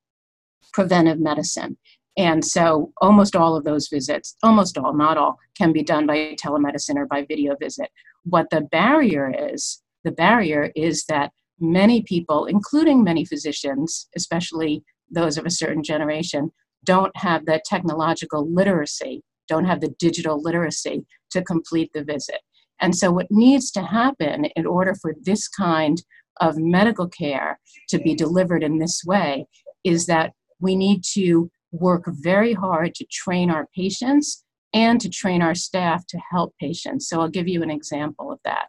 preventive 0.73 1.19
medicine. 1.19 1.77
And 2.17 2.45
so 2.45 2.93
almost 3.01 3.35
all 3.35 3.55
of 3.55 3.65
those 3.65 3.89
visits, 3.89 4.37
almost 4.41 4.77
all, 4.77 4.93
not 4.93 5.17
all, 5.17 5.37
can 5.57 5.73
be 5.73 5.83
done 5.83 6.07
by 6.07 6.35
telemedicine 6.41 6.95
or 6.95 7.05
by 7.05 7.25
video 7.25 7.55
visit. 7.57 7.89
What 8.23 8.49
the 8.51 8.61
barrier 8.61 9.33
is, 9.37 9.81
the 10.03 10.11
barrier 10.11 10.71
is 10.75 11.03
that 11.05 11.31
many 11.59 12.03
people, 12.03 12.45
including 12.45 13.03
many 13.03 13.25
physicians, 13.25 14.07
especially 14.15 14.83
those 15.09 15.37
of 15.37 15.45
a 15.45 15.51
certain 15.51 15.83
generation, 15.83 16.51
don't 16.85 17.15
have 17.17 17.45
the 17.45 17.61
technological 17.65 18.49
literacy, 18.51 19.23
don't 19.47 19.65
have 19.65 19.81
the 19.81 19.93
digital 19.99 20.41
literacy 20.41 21.05
to 21.31 21.43
complete 21.43 21.91
the 21.93 22.03
visit. 22.03 22.41
And 22.81 22.95
so, 22.95 23.11
what 23.11 23.27
needs 23.29 23.71
to 23.71 23.81
happen 23.81 24.45
in 24.55 24.65
order 24.65 24.95
for 24.95 25.15
this 25.21 25.47
kind 25.47 26.01
of 26.41 26.57
medical 26.57 27.07
care 27.07 27.59
to 27.89 27.99
be 27.99 28.13
delivered 28.13 28.63
in 28.63 28.79
this 28.79 29.03
way 29.05 29.45
is 29.83 30.05
that 30.07 30.33
we 30.59 30.75
need 30.75 31.03
to 31.13 31.49
work 31.71 32.03
very 32.07 32.53
hard 32.53 32.95
to 32.95 33.05
train 33.11 33.49
our 33.49 33.67
patients 33.75 34.43
and 34.73 34.99
to 34.99 35.09
train 35.09 35.41
our 35.41 35.55
staff 35.55 36.05
to 36.07 36.19
help 36.31 36.53
patients. 36.59 37.07
So, 37.07 37.21
I'll 37.21 37.29
give 37.29 37.47
you 37.47 37.63
an 37.63 37.71
example 37.71 38.31
of 38.31 38.39
that. 38.43 38.67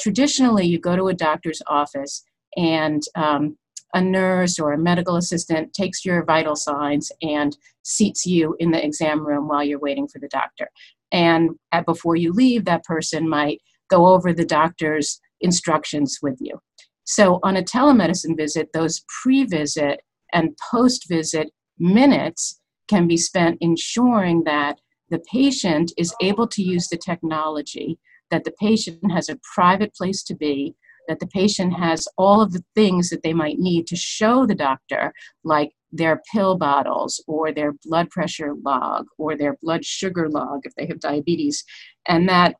Traditionally, 0.00 0.66
you 0.66 0.78
go 0.78 0.96
to 0.96 1.08
a 1.08 1.14
doctor's 1.14 1.60
office 1.66 2.24
and 2.56 3.02
um, 3.16 3.56
a 3.94 4.00
nurse 4.00 4.58
or 4.58 4.72
a 4.72 4.78
medical 4.78 5.16
assistant 5.16 5.72
takes 5.72 6.04
your 6.04 6.24
vital 6.24 6.56
signs 6.56 7.10
and 7.22 7.56
seats 7.82 8.26
you 8.26 8.56
in 8.58 8.70
the 8.70 8.84
exam 8.84 9.26
room 9.26 9.48
while 9.48 9.64
you're 9.64 9.78
waiting 9.78 10.06
for 10.06 10.18
the 10.18 10.28
doctor. 10.28 10.68
And 11.12 11.50
at, 11.72 11.86
before 11.86 12.16
you 12.16 12.32
leave, 12.32 12.64
that 12.64 12.84
person 12.84 13.28
might 13.28 13.60
go 13.90 14.06
over 14.06 14.32
the 14.32 14.44
doctor's 14.44 15.20
instructions 15.40 16.18
with 16.22 16.38
you. 16.40 16.60
So 17.04 17.40
on 17.42 17.56
a 17.56 17.62
telemedicine 17.62 18.36
visit, 18.36 18.68
those 18.72 19.02
pre 19.22 19.44
visit 19.44 20.02
and 20.32 20.56
post 20.70 21.08
visit 21.08 21.50
minutes 21.78 22.60
can 22.88 23.08
be 23.08 23.16
spent 23.16 23.58
ensuring 23.60 24.44
that 24.44 24.78
the 25.08 25.18
patient 25.32 25.92
is 25.96 26.14
able 26.20 26.46
to 26.46 26.62
use 26.62 26.88
the 26.88 26.96
technology, 26.96 27.98
that 28.30 28.44
the 28.44 28.52
patient 28.52 29.10
has 29.10 29.28
a 29.28 29.40
private 29.54 29.92
place 29.94 30.22
to 30.22 30.34
be, 30.36 30.76
that 31.08 31.20
the 31.20 31.26
patient 31.26 31.74
has 31.74 32.06
all 32.16 32.40
of 32.40 32.52
the 32.52 32.64
things 32.74 33.10
that 33.10 33.22
they 33.22 33.32
might 33.32 33.58
need 33.58 33.86
to 33.88 33.96
show 33.96 34.46
the 34.46 34.54
doctor, 34.54 35.12
like 35.44 35.72
their 35.92 36.22
pill 36.32 36.56
bottles 36.56 37.22
or 37.26 37.52
their 37.52 37.72
blood 37.84 38.10
pressure 38.10 38.54
log 38.64 39.06
or 39.18 39.36
their 39.36 39.56
blood 39.62 39.84
sugar 39.84 40.28
log 40.28 40.60
if 40.64 40.74
they 40.76 40.86
have 40.86 41.00
diabetes, 41.00 41.64
and 42.06 42.28
that 42.28 42.54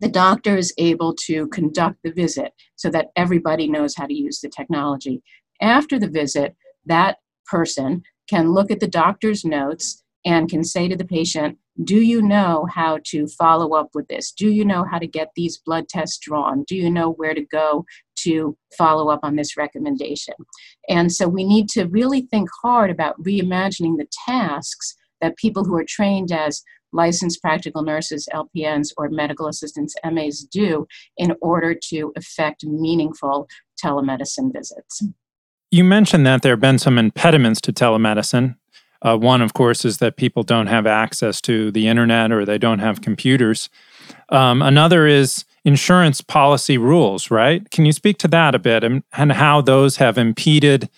the 0.00 0.08
doctor 0.08 0.56
is 0.56 0.72
able 0.78 1.14
to 1.26 1.48
conduct 1.48 1.98
the 2.02 2.12
visit 2.12 2.52
so 2.76 2.88
that 2.90 3.08
everybody 3.16 3.68
knows 3.68 3.94
how 3.96 4.06
to 4.06 4.14
use 4.14 4.40
the 4.40 4.48
technology. 4.48 5.22
After 5.60 5.98
the 5.98 6.08
visit, 6.08 6.54
that 6.86 7.18
person 7.46 8.02
can 8.28 8.52
look 8.52 8.70
at 8.70 8.80
the 8.80 8.88
doctor's 8.88 9.44
notes 9.44 10.02
and 10.24 10.48
can 10.48 10.62
say 10.62 10.88
to 10.88 10.96
the 10.96 11.04
patient, 11.04 11.58
Do 11.84 12.00
you 12.00 12.20
know 12.20 12.66
how 12.72 12.98
to 13.06 13.26
follow 13.28 13.74
up 13.74 13.90
with 13.94 14.08
this? 14.08 14.32
Do 14.32 14.50
you 14.50 14.64
know 14.64 14.84
how 14.90 14.98
to 14.98 15.06
get 15.06 15.30
these 15.36 15.58
blood 15.58 15.88
tests 15.88 16.18
drawn? 16.18 16.64
Do 16.66 16.74
you 16.74 16.90
know 16.90 17.12
where 17.12 17.34
to 17.34 17.44
go 17.44 17.84
to 18.20 18.56
follow 18.76 19.10
up 19.10 19.20
on 19.22 19.36
this 19.36 19.56
recommendation? 19.56 20.34
And 20.88 21.12
so 21.12 21.28
we 21.28 21.44
need 21.44 21.68
to 21.70 21.86
really 21.86 22.22
think 22.22 22.48
hard 22.62 22.90
about 22.90 23.22
reimagining 23.22 23.96
the 23.96 24.08
tasks 24.26 24.96
that 25.20 25.36
people 25.36 25.64
who 25.64 25.76
are 25.76 25.86
trained 25.86 26.32
as 26.32 26.62
licensed 26.92 27.40
practical 27.42 27.82
nurses, 27.82 28.28
LPNs, 28.32 28.88
or 28.96 29.08
medical 29.10 29.46
assistants, 29.46 29.94
MAs, 30.04 30.40
do 30.40 30.86
in 31.16 31.34
order 31.40 31.74
to 31.90 32.12
effect 32.16 32.64
meaningful 32.64 33.46
telemedicine 33.82 34.52
visits. 34.52 35.04
You 35.70 35.84
mentioned 35.84 36.26
that 36.26 36.42
there 36.42 36.52
have 36.52 36.60
been 36.60 36.78
some 36.78 36.98
impediments 36.98 37.60
to 37.62 37.72
telemedicine. 37.72 38.56
Uh, 39.02 39.16
one, 39.16 39.42
of 39.42 39.54
course, 39.54 39.84
is 39.84 39.98
that 39.98 40.16
people 40.16 40.42
don't 40.42 40.66
have 40.66 40.86
access 40.86 41.40
to 41.42 41.70
the 41.70 41.86
internet 41.86 42.32
or 42.32 42.44
they 42.44 42.58
don't 42.58 42.80
have 42.80 43.00
computers. 43.00 43.68
Um, 44.30 44.60
another 44.62 45.06
is 45.06 45.44
insurance 45.64 46.20
policy 46.20 46.78
rules, 46.78 47.30
right? 47.30 47.70
Can 47.70 47.84
you 47.84 47.92
speak 47.92 48.18
to 48.18 48.28
that 48.28 48.54
a 48.54 48.58
bit 48.58 48.82
and, 48.82 49.02
and 49.16 49.32
how 49.32 49.60
those 49.60 49.96
have 49.96 50.18
impeded 50.18 50.88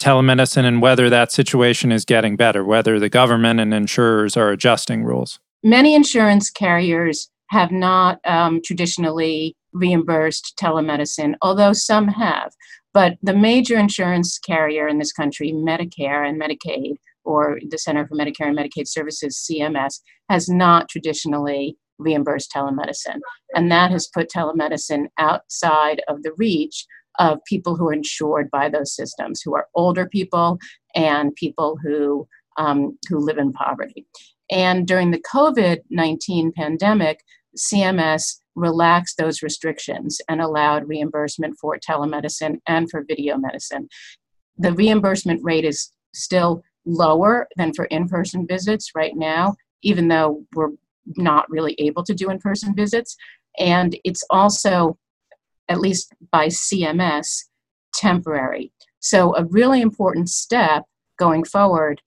telemedicine 0.00 0.64
and 0.64 0.80
whether 0.80 1.10
that 1.10 1.32
situation 1.32 1.92
is 1.92 2.04
getting 2.04 2.36
better, 2.36 2.64
whether 2.64 2.98
the 2.98 3.08
government 3.08 3.60
and 3.60 3.74
insurers 3.74 4.36
are 4.36 4.50
adjusting 4.50 5.04
rules? 5.04 5.38
Many 5.62 5.94
insurance 5.94 6.50
carriers 6.50 7.28
have 7.48 7.70
not 7.70 8.20
um, 8.24 8.60
traditionally 8.64 9.56
reimbursed 9.72 10.56
telemedicine, 10.56 11.34
although 11.42 11.72
some 11.72 12.08
have. 12.08 12.52
But 12.92 13.18
the 13.22 13.34
major 13.34 13.78
insurance 13.78 14.38
carrier 14.38 14.88
in 14.88 14.98
this 14.98 15.12
country, 15.12 15.52
Medicare 15.52 16.28
and 16.28 16.40
Medicaid, 16.40 16.96
or 17.24 17.58
the 17.68 17.78
Center 17.78 18.06
for 18.06 18.16
Medicare 18.16 18.48
and 18.48 18.58
Medicaid 18.58 18.88
Services, 18.88 19.46
CMS, 19.50 20.00
has 20.28 20.48
not 20.48 20.88
traditionally 20.88 21.76
reimbursed 21.98 22.52
telemedicine. 22.54 23.20
And 23.54 23.70
that 23.70 23.90
has 23.90 24.08
put 24.08 24.30
telemedicine 24.30 25.06
outside 25.18 26.02
of 26.08 26.22
the 26.22 26.32
reach 26.36 26.86
of 27.18 27.44
people 27.46 27.76
who 27.76 27.88
are 27.88 27.92
insured 27.92 28.50
by 28.50 28.68
those 28.68 28.94
systems, 28.94 29.42
who 29.42 29.54
are 29.54 29.68
older 29.74 30.06
people 30.06 30.58
and 30.94 31.34
people 31.34 31.78
who, 31.82 32.26
um, 32.56 32.98
who 33.08 33.18
live 33.18 33.38
in 33.38 33.52
poverty. 33.52 34.06
And 34.50 34.86
during 34.86 35.10
the 35.10 35.22
COVID 35.32 35.78
19 35.90 36.52
pandemic, 36.56 37.20
CMS 37.56 38.40
relaxed 38.54 39.16
those 39.16 39.42
restrictions 39.42 40.20
and 40.28 40.40
allowed 40.40 40.88
reimbursement 40.88 41.56
for 41.60 41.78
telemedicine 41.78 42.58
and 42.66 42.90
for 42.90 43.04
video 43.06 43.36
medicine. 43.36 43.88
The 44.56 44.72
reimbursement 44.72 45.40
rate 45.42 45.64
is 45.64 45.92
still 46.14 46.62
lower 46.84 47.48
than 47.56 47.72
for 47.72 47.84
in 47.86 48.08
person 48.08 48.46
visits 48.46 48.90
right 48.94 49.16
now, 49.16 49.54
even 49.82 50.08
though 50.08 50.44
we're 50.54 50.72
not 51.16 51.50
really 51.50 51.74
able 51.78 52.04
to 52.04 52.14
do 52.14 52.30
in 52.30 52.38
person 52.38 52.74
visits. 52.74 53.16
And 53.58 53.96
it's 54.04 54.24
also, 54.30 54.98
at 55.68 55.80
least 55.80 56.12
by 56.30 56.46
CMS, 56.46 57.44
temporary. 57.94 58.72
So, 59.00 59.34
a 59.36 59.44
really 59.44 59.80
important 59.80 60.28
step 60.28 60.84
going 61.18 61.44
forward 61.44 62.00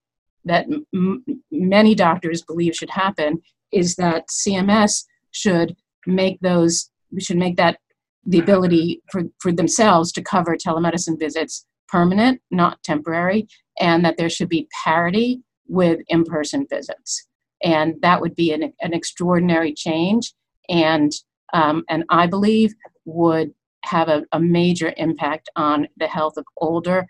that 0.46 0.65
m- 0.94 1.24
many 1.51 1.96
doctors 1.96 2.42
believe 2.42 2.75
should 2.75 2.89
happen 2.89 3.42
is 3.72 3.96
that 3.96 4.27
CMS 4.30 5.06
should 5.32 5.75
make 6.06 6.39
those, 6.42 6.92
we 7.12 7.22
should 7.22 7.38
make 7.38 7.58
that 7.58 7.80
the 8.25 8.39
ability 8.39 9.01
for, 9.12 9.24
for 9.39 9.51
themselves 9.51 10.12
to 10.13 10.22
cover 10.22 10.56
telemedicine 10.56 11.20
visits 11.20 11.65
permanent, 11.88 12.42
not 12.51 12.82
temporary, 12.84 13.48
and 13.80 14.03
that 14.06 14.18
there 14.18 14.30
should 14.30 14.50
be 14.50 14.68
parity 14.84 15.42
with 15.68 16.00
in 16.08 16.24
person 16.24 16.65
visits. 16.70 17.25
And 17.63 17.96
that 18.01 18.22
would 18.22 18.36
be 18.36 18.51
an, 18.51 18.74
an 18.82 18.94
extraordinary 18.94 19.74
change, 19.74 20.34
and, 20.70 21.12
um, 21.53 21.84
and 21.89 22.03
I 22.10 22.27
believe 22.27 22.74
would 23.06 23.53
have 23.86 24.08
a, 24.10 24.24
a 24.32 24.39
major 24.39 24.94
impact 24.98 25.50
on 25.56 25.88
the 25.98 26.08
health 26.08 26.38
of 26.38 26.46
older 26.58 27.06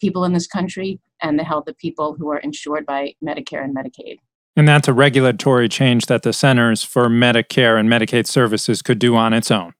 people 0.00 0.24
in 0.24 0.32
this 0.32 0.46
country 0.46 1.00
and 1.22 1.38
the 1.38 1.44
health 1.44 1.68
of 1.68 1.76
people 1.78 2.14
who 2.18 2.30
are 2.30 2.38
insured 2.38 2.84
by 2.84 3.14
Medicare 3.24 3.64
and 3.64 3.74
Medicaid. 3.74 4.18
And 4.56 4.66
that's 4.66 4.88
a 4.88 4.92
regulatory 4.92 5.68
change 5.68 6.06
that 6.06 6.22
the 6.22 6.32
Centers 6.32 6.82
for 6.82 7.08
Medicare 7.08 7.78
and 7.78 7.88
Medicaid 7.88 8.26
Services 8.26 8.82
could 8.82 8.98
do 8.98 9.14
on 9.14 9.32
its 9.32 9.50
own. 9.50 9.74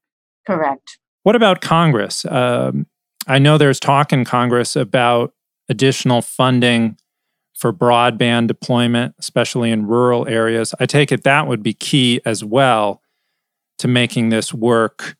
Correct. 0.46 0.98
What 1.22 1.34
about 1.34 1.60
Congress? 1.60 2.24
Um, 2.26 2.86
I 3.26 3.38
know 3.38 3.58
there's 3.58 3.80
talk 3.80 4.12
in 4.12 4.24
Congress 4.24 4.76
about 4.76 5.32
additional 5.68 6.22
funding 6.22 6.96
for 7.54 7.72
broadband 7.72 8.48
deployment, 8.48 9.14
especially 9.18 9.70
in 9.70 9.86
rural 9.86 10.28
areas. 10.28 10.74
I 10.78 10.86
take 10.86 11.10
it 11.10 11.24
that 11.24 11.46
would 11.46 11.62
be 11.62 11.72
key 11.72 12.20
as 12.24 12.44
well 12.44 13.02
to 13.78 13.88
making 13.88 14.28
this 14.28 14.52
work 14.52 15.16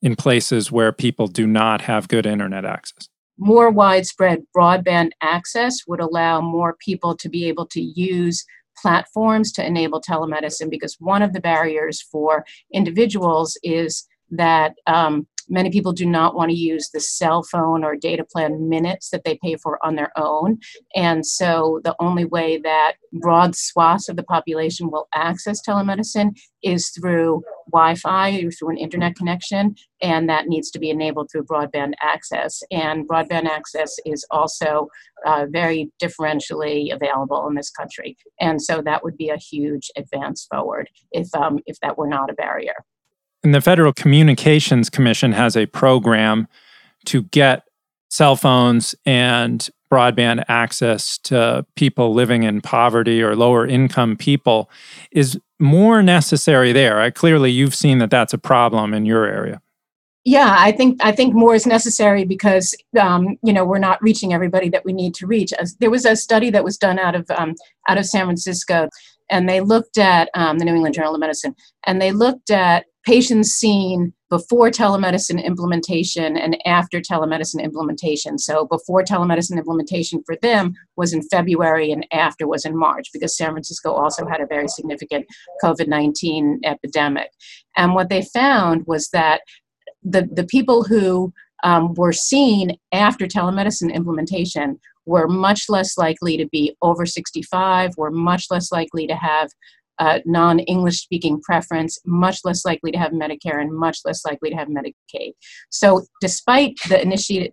in 0.00 0.16
places 0.16 0.70
where 0.70 0.92
people 0.92 1.26
do 1.26 1.46
not 1.46 1.80
have 1.82 2.08
good 2.08 2.26
internet 2.26 2.64
access. 2.64 3.08
More 3.38 3.70
widespread 3.70 4.42
broadband 4.56 5.10
access 5.20 5.78
would 5.86 6.00
allow 6.00 6.40
more 6.40 6.76
people 6.78 7.16
to 7.16 7.28
be 7.28 7.46
able 7.46 7.66
to 7.66 7.80
use 7.80 8.44
platforms 8.80 9.52
to 9.52 9.64
enable 9.64 10.00
telemedicine 10.00 10.70
because 10.70 10.96
one 10.98 11.22
of 11.22 11.32
the 11.32 11.40
barriers 11.40 12.00
for 12.00 12.44
individuals 12.72 13.56
is 13.62 14.06
that 14.30 14.74
um, 14.86 15.26
many 15.48 15.70
people 15.70 15.92
do 15.92 16.06
not 16.06 16.34
want 16.34 16.50
to 16.50 16.56
use 16.56 16.90
the 16.90 17.00
cell 17.00 17.42
phone 17.42 17.84
or 17.84 17.96
data 17.96 18.24
plan 18.24 18.68
minutes 18.68 19.10
that 19.10 19.24
they 19.24 19.38
pay 19.42 19.56
for 19.56 19.84
on 19.84 19.96
their 19.96 20.12
own. 20.16 20.58
And 20.94 21.24
so 21.26 21.80
the 21.84 21.96
only 21.98 22.24
way 22.24 22.58
that 22.58 22.94
broad 23.12 23.54
swaths 23.54 24.08
of 24.08 24.16
the 24.16 24.22
population 24.22 24.90
will 24.90 25.08
access 25.14 25.60
telemedicine 25.66 26.36
is 26.62 26.88
through 26.90 27.42
Wi 27.72 27.94
Fi 27.94 28.48
through 28.58 28.70
an 28.70 28.76
internet 28.76 29.14
connection, 29.16 29.74
and 30.00 30.28
that 30.28 30.46
needs 30.46 30.70
to 30.70 30.78
be 30.78 30.90
enabled 30.90 31.28
through 31.30 31.44
broadband 31.44 31.92
access. 32.00 32.62
And 32.70 33.08
broadband 33.08 33.46
access 33.46 33.96
is 34.04 34.26
also 34.30 34.88
uh, 35.26 35.46
very 35.50 35.90
differentially 36.02 36.94
available 36.94 37.46
in 37.48 37.54
this 37.54 37.70
country. 37.70 38.16
And 38.40 38.60
so 38.60 38.82
that 38.82 39.02
would 39.04 39.16
be 39.16 39.28
a 39.28 39.36
huge 39.36 39.90
advance 39.96 40.46
forward 40.50 40.88
if, 41.12 41.32
um, 41.34 41.60
if 41.66 41.78
that 41.80 41.98
were 41.98 42.08
not 42.08 42.30
a 42.30 42.34
barrier. 42.34 42.74
And 43.44 43.54
the 43.54 43.60
Federal 43.60 43.92
Communications 43.92 44.88
Commission 44.88 45.32
has 45.32 45.56
a 45.56 45.66
program 45.66 46.46
to 47.06 47.22
get 47.24 47.64
cell 48.08 48.36
phones 48.36 48.94
and 49.04 49.68
broadband 49.90 50.44
access 50.48 51.18
to 51.18 51.66
people 51.74 52.14
living 52.14 52.44
in 52.44 52.60
poverty 52.60 53.22
or 53.22 53.36
lower 53.36 53.66
income 53.66 54.16
people 54.16 54.70
is 55.10 55.38
more 55.58 56.02
necessary 56.02 56.72
there. 56.72 57.00
I, 57.00 57.10
clearly, 57.10 57.50
you've 57.50 57.74
seen 57.74 57.98
that 57.98 58.10
that's 58.10 58.32
a 58.32 58.38
problem 58.38 58.94
in 58.94 59.04
your 59.04 59.26
area. 59.26 59.60
Yeah, 60.24 60.54
I 60.56 60.70
think 60.70 61.04
I 61.04 61.10
think 61.10 61.34
more 61.34 61.54
is 61.54 61.66
necessary 61.66 62.24
because 62.24 62.76
um, 62.98 63.36
you 63.42 63.52
know 63.52 63.64
we're 63.64 63.78
not 63.78 64.00
reaching 64.00 64.32
everybody 64.32 64.68
that 64.68 64.84
we 64.84 64.92
need 64.92 65.14
to 65.14 65.26
reach. 65.26 65.52
There 65.80 65.90
was 65.90 66.04
a 66.04 66.14
study 66.14 66.48
that 66.50 66.62
was 66.62 66.78
done 66.78 66.98
out 66.98 67.16
of 67.16 67.28
um, 67.32 67.56
out 67.88 67.98
of 67.98 68.06
San 68.06 68.26
Francisco, 68.26 68.88
and 69.30 69.48
they 69.48 69.60
looked 69.60 69.98
at 69.98 70.30
um, 70.34 70.58
the 70.58 70.64
New 70.64 70.74
England 70.74 70.94
Journal 70.94 71.14
of 71.14 71.20
Medicine, 71.20 71.56
and 71.86 72.00
they 72.00 72.12
looked 72.12 72.50
at 72.50 72.86
patients 73.04 73.50
seen 73.50 74.12
before 74.30 74.70
telemedicine 74.70 75.44
implementation 75.44 76.36
and 76.36 76.56
after 76.66 77.00
telemedicine 77.00 77.62
implementation. 77.62 78.38
So 78.38 78.66
before 78.66 79.02
telemedicine 79.02 79.58
implementation 79.58 80.22
for 80.24 80.36
them 80.40 80.72
was 80.96 81.12
in 81.12 81.22
February 81.28 81.90
and 81.90 82.06
after 82.12 82.46
was 82.46 82.64
in 82.64 82.76
March 82.76 83.08
because 83.12 83.36
San 83.36 83.50
Francisco 83.50 83.92
also 83.92 84.26
had 84.26 84.40
a 84.40 84.46
very 84.46 84.68
significant 84.68 85.26
COVID 85.62 85.88
19 85.88 86.60
epidemic. 86.64 87.30
And 87.76 87.94
what 87.94 88.08
they 88.08 88.22
found 88.22 88.86
was 88.86 89.08
that 89.12 89.42
the, 90.02 90.28
the 90.32 90.44
people 90.44 90.84
who 90.84 91.32
um, 91.64 91.94
were 91.94 92.12
seen 92.12 92.76
after 92.92 93.26
telemedicine 93.26 93.92
implementation 93.92 94.80
were 95.06 95.28
much 95.28 95.68
less 95.68 95.98
likely 95.98 96.36
to 96.36 96.46
be 96.46 96.76
over 96.82 97.06
65, 97.06 97.90
were 97.96 98.10
much 98.10 98.46
less 98.50 98.70
likely 98.72 99.06
to 99.06 99.14
have 99.14 99.50
uh, 100.02 100.18
non 100.26 100.58
English 100.58 101.00
speaking 101.00 101.40
preference, 101.40 101.96
much 102.04 102.40
less 102.44 102.64
likely 102.64 102.90
to 102.90 102.98
have 102.98 103.12
Medicare 103.12 103.60
and 103.60 103.72
much 103.72 103.98
less 104.04 104.24
likely 104.24 104.50
to 104.50 104.56
have 104.56 104.66
Medicaid. 104.66 105.32
So, 105.70 106.02
despite 106.20 106.74
the 106.88 106.98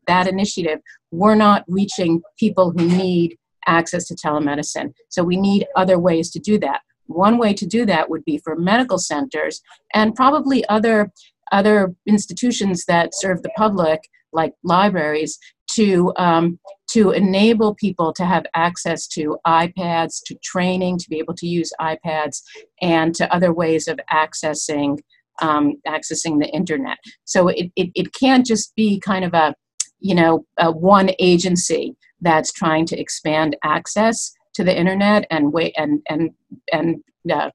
that 0.07 0.27
initiative, 0.27 0.79
we're 1.11 1.35
not 1.35 1.63
reaching 1.67 2.21
people 2.39 2.71
who 2.71 2.87
need 2.87 3.37
access 3.67 4.07
to 4.07 4.15
telemedicine. 4.15 4.93
So, 5.09 5.23
we 5.23 5.37
need 5.37 5.67
other 5.75 5.99
ways 5.99 6.31
to 6.31 6.39
do 6.39 6.57
that. 6.59 6.81
One 7.05 7.37
way 7.37 7.53
to 7.53 7.67
do 7.67 7.85
that 7.85 8.09
would 8.09 8.25
be 8.25 8.39
for 8.43 8.55
medical 8.55 8.97
centers 8.97 9.61
and 9.93 10.15
probably 10.15 10.67
other 10.69 11.11
other 11.51 11.93
institutions 12.07 12.85
that 12.85 13.09
serve 13.13 13.43
the 13.43 13.51
public, 13.57 13.99
like 14.33 14.53
libraries, 14.63 15.37
to 15.79 16.13
um, 16.17 16.59
to 16.91 17.11
enable 17.11 17.75
people 17.75 18.11
to 18.13 18.25
have 18.25 18.45
access 18.55 19.07
to 19.07 19.37
iPads, 19.47 20.21
to 20.25 20.35
training, 20.43 20.97
to 20.97 21.09
be 21.09 21.19
able 21.19 21.35
to 21.35 21.47
use 21.47 21.71
iPads, 21.79 22.41
and 22.81 23.15
to 23.15 23.33
other 23.33 23.53
ways 23.53 23.87
of 23.87 23.99
accessing 24.11 24.99
um, 25.41 25.75
accessing 25.87 26.39
the 26.39 26.49
internet. 26.49 26.97
So 27.23 27.47
it, 27.47 27.71
it, 27.77 27.91
it 27.95 28.13
can't 28.13 28.45
just 28.45 28.75
be 28.75 28.99
kind 28.99 29.23
of 29.23 29.33
a 29.33 29.55
you 29.99 30.15
know 30.15 30.45
a 30.57 30.71
one 30.71 31.11
agency 31.19 31.95
that's 32.21 32.51
trying 32.51 32.85
to 32.87 32.99
expand 32.99 33.55
access 33.63 34.33
to 34.55 34.63
the 34.63 34.77
internet 34.77 35.25
and 35.31 35.53
wait 35.53 35.73
and 35.77 36.01
and 36.09 36.31
and 36.73 36.97
uh, 37.31 37.51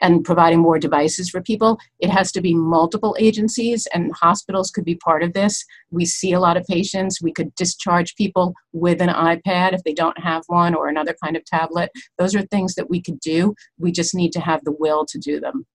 and 0.00 0.24
providing 0.24 0.60
more 0.60 0.78
devices 0.78 1.28
for 1.30 1.40
people. 1.40 1.78
It 1.98 2.10
has 2.10 2.30
to 2.32 2.40
be 2.40 2.54
multiple 2.54 3.16
agencies, 3.18 3.86
and 3.94 4.12
hospitals 4.14 4.70
could 4.70 4.84
be 4.84 4.96
part 4.96 5.22
of 5.22 5.32
this. 5.32 5.64
We 5.90 6.04
see 6.04 6.32
a 6.32 6.40
lot 6.40 6.56
of 6.56 6.66
patients. 6.66 7.20
We 7.22 7.32
could 7.32 7.54
discharge 7.54 8.14
people 8.16 8.54
with 8.72 9.00
an 9.00 9.08
iPad 9.08 9.72
if 9.72 9.82
they 9.84 9.94
don't 9.94 10.18
have 10.18 10.44
one 10.46 10.74
or 10.74 10.88
another 10.88 11.14
kind 11.22 11.36
of 11.36 11.44
tablet. 11.44 11.90
Those 12.18 12.34
are 12.34 12.42
things 12.42 12.74
that 12.74 12.90
we 12.90 13.00
could 13.00 13.20
do. 13.20 13.54
We 13.78 13.92
just 13.92 14.14
need 14.14 14.32
to 14.32 14.40
have 14.40 14.64
the 14.64 14.74
will 14.78 15.06
to 15.06 15.18
do 15.18 15.40
them. 15.40 15.66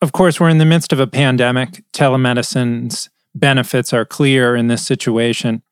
Of 0.00 0.12
course, 0.12 0.40
we're 0.40 0.48
in 0.48 0.58
the 0.58 0.64
midst 0.64 0.92
of 0.92 1.00
a 1.00 1.06
pandemic. 1.06 1.84
Telemedicine's 1.92 3.08
benefits 3.34 3.92
are 3.92 4.04
clear 4.04 4.56
in 4.56 4.66
this 4.66 4.84
situation. 4.84 5.62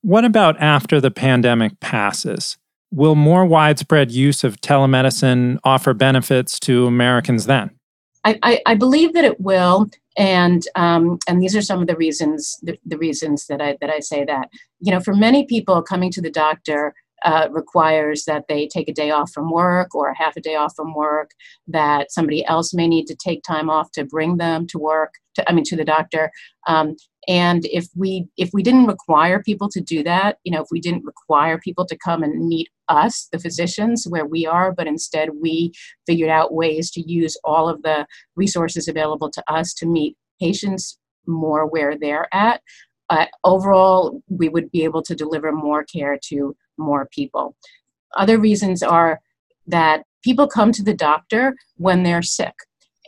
What 0.00 0.24
about 0.24 0.60
after 0.60 1.00
the 1.00 1.12
pandemic 1.12 1.78
passes? 1.78 2.58
Will 2.92 3.14
more 3.14 3.46
widespread 3.46 4.12
use 4.12 4.44
of 4.44 4.60
telemedicine 4.60 5.58
offer 5.64 5.94
benefits 5.94 6.60
to 6.60 6.86
Americans 6.86 7.46
then? 7.46 7.70
I, 8.24 8.38
I, 8.42 8.62
I 8.66 8.74
believe 8.74 9.14
that 9.14 9.24
it 9.24 9.40
will, 9.40 9.90
and 10.16 10.62
um, 10.76 11.18
and 11.26 11.42
these 11.42 11.56
are 11.56 11.62
some 11.62 11.80
of 11.80 11.88
the 11.88 11.96
reasons 11.96 12.58
the, 12.62 12.78
the 12.84 12.98
reasons 12.98 13.46
that 13.46 13.60
I 13.60 13.76
that 13.80 13.90
I 13.90 14.00
say 14.00 14.24
that. 14.24 14.50
You 14.80 14.92
know, 14.92 15.00
for 15.00 15.14
many 15.14 15.44
people, 15.44 15.82
coming 15.82 16.12
to 16.12 16.20
the 16.20 16.30
doctor 16.30 16.94
uh, 17.24 17.48
requires 17.50 18.24
that 18.24 18.44
they 18.48 18.66
take 18.66 18.88
a 18.88 18.94
day 18.94 19.10
off 19.10 19.30
from 19.32 19.50
work 19.50 19.94
or 19.94 20.12
half 20.14 20.36
a 20.36 20.40
day 20.40 20.54
off 20.54 20.74
from 20.74 20.94
work, 20.94 21.30
that 21.66 22.10
somebody 22.10 22.44
else 22.46 22.74
may 22.74 22.88
need 22.88 23.06
to 23.06 23.16
take 23.16 23.42
time 23.42 23.70
off 23.70 23.90
to 23.92 24.04
bring 24.04 24.36
them 24.36 24.66
to 24.68 24.78
work, 24.78 25.14
to, 25.34 25.48
I 25.48 25.52
mean, 25.52 25.64
to 25.64 25.76
the 25.76 25.84
doctor. 25.84 26.30
Um, 26.66 26.96
and 27.28 27.64
if 27.66 27.86
we 27.94 28.26
if 28.36 28.50
we 28.52 28.62
didn't 28.62 28.86
require 28.86 29.42
people 29.42 29.68
to 29.68 29.80
do 29.80 30.02
that 30.02 30.38
you 30.44 30.52
know 30.52 30.60
if 30.60 30.68
we 30.70 30.80
didn't 30.80 31.04
require 31.04 31.58
people 31.58 31.86
to 31.86 31.96
come 31.96 32.22
and 32.22 32.46
meet 32.48 32.68
us 32.88 33.28
the 33.30 33.38
physicians 33.38 34.06
where 34.08 34.26
we 34.26 34.46
are 34.46 34.72
but 34.72 34.86
instead 34.86 35.30
we 35.40 35.72
figured 36.06 36.30
out 36.30 36.54
ways 36.54 36.90
to 36.90 37.00
use 37.00 37.36
all 37.44 37.68
of 37.68 37.82
the 37.82 38.06
resources 38.34 38.88
available 38.88 39.30
to 39.30 39.42
us 39.48 39.72
to 39.72 39.86
meet 39.86 40.16
patients 40.40 40.98
more 41.26 41.66
where 41.66 41.96
they're 41.96 42.28
at 42.34 42.60
uh, 43.10 43.26
overall 43.44 44.20
we 44.28 44.48
would 44.48 44.70
be 44.72 44.82
able 44.82 45.02
to 45.02 45.14
deliver 45.14 45.52
more 45.52 45.84
care 45.84 46.18
to 46.20 46.56
more 46.82 47.08
people. 47.12 47.56
Other 48.16 48.38
reasons 48.38 48.82
are 48.82 49.20
that 49.66 50.04
people 50.22 50.46
come 50.46 50.72
to 50.72 50.82
the 50.82 50.94
doctor 50.94 51.54
when 51.76 52.02
they're 52.02 52.22
sick. 52.22 52.54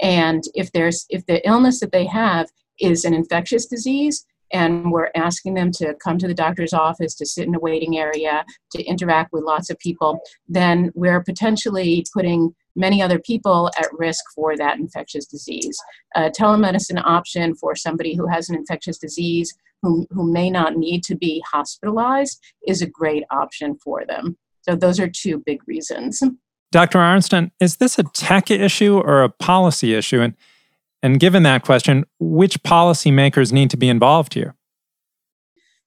And 0.00 0.42
if 0.54 0.72
there's 0.72 1.06
if 1.08 1.26
the 1.26 1.46
illness 1.46 1.80
that 1.80 1.92
they 1.92 2.06
have 2.06 2.48
is 2.80 3.04
an 3.04 3.14
infectious 3.14 3.66
disease 3.66 4.26
and 4.52 4.90
we're 4.90 5.10
asking 5.14 5.54
them 5.54 5.70
to 5.72 5.94
come 6.02 6.18
to 6.18 6.26
the 6.26 6.34
doctor's 6.34 6.72
office 6.72 7.14
to 7.14 7.26
sit 7.26 7.46
in 7.46 7.54
a 7.54 7.60
waiting 7.60 7.98
area 7.98 8.44
to 8.72 8.82
interact 8.84 9.32
with 9.32 9.44
lots 9.44 9.70
of 9.70 9.78
people 9.78 10.18
then 10.48 10.90
we're 10.94 11.22
potentially 11.22 12.04
putting 12.12 12.54
many 12.76 13.00
other 13.00 13.18
people 13.18 13.70
at 13.78 13.88
risk 13.92 14.24
for 14.34 14.56
that 14.56 14.78
infectious 14.78 15.26
disease. 15.26 15.78
A 16.16 16.30
telemedicine 16.30 17.02
option 17.04 17.54
for 17.54 17.74
somebody 17.74 18.14
who 18.14 18.26
has 18.26 18.48
an 18.48 18.56
infectious 18.56 18.98
disease 18.98 19.54
who, 19.84 20.06
who 20.10 20.32
may 20.32 20.50
not 20.50 20.76
need 20.76 21.04
to 21.04 21.14
be 21.14 21.44
hospitalized 21.52 22.40
is 22.66 22.80
a 22.80 22.86
great 22.86 23.22
option 23.30 23.76
for 23.76 24.04
them. 24.06 24.38
So 24.62 24.74
those 24.74 24.98
are 24.98 25.08
two 25.08 25.42
big 25.44 25.60
reasons. 25.66 26.22
Dr 26.72 26.98
arnsten 26.98 27.50
is 27.60 27.76
this 27.76 27.98
a 27.98 28.02
tech 28.02 28.50
issue 28.50 28.98
or 28.98 29.22
a 29.22 29.28
policy 29.28 29.94
issue? 29.94 30.20
And 30.20 30.34
and 31.02 31.20
given 31.20 31.42
that 31.42 31.62
question, 31.62 32.06
which 32.18 32.62
policymakers 32.62 33.52
need 33.52 33.70
to 33.70 33.76
be 33.76 33.90
involved 33.90 34.32
here? 34.32 34.56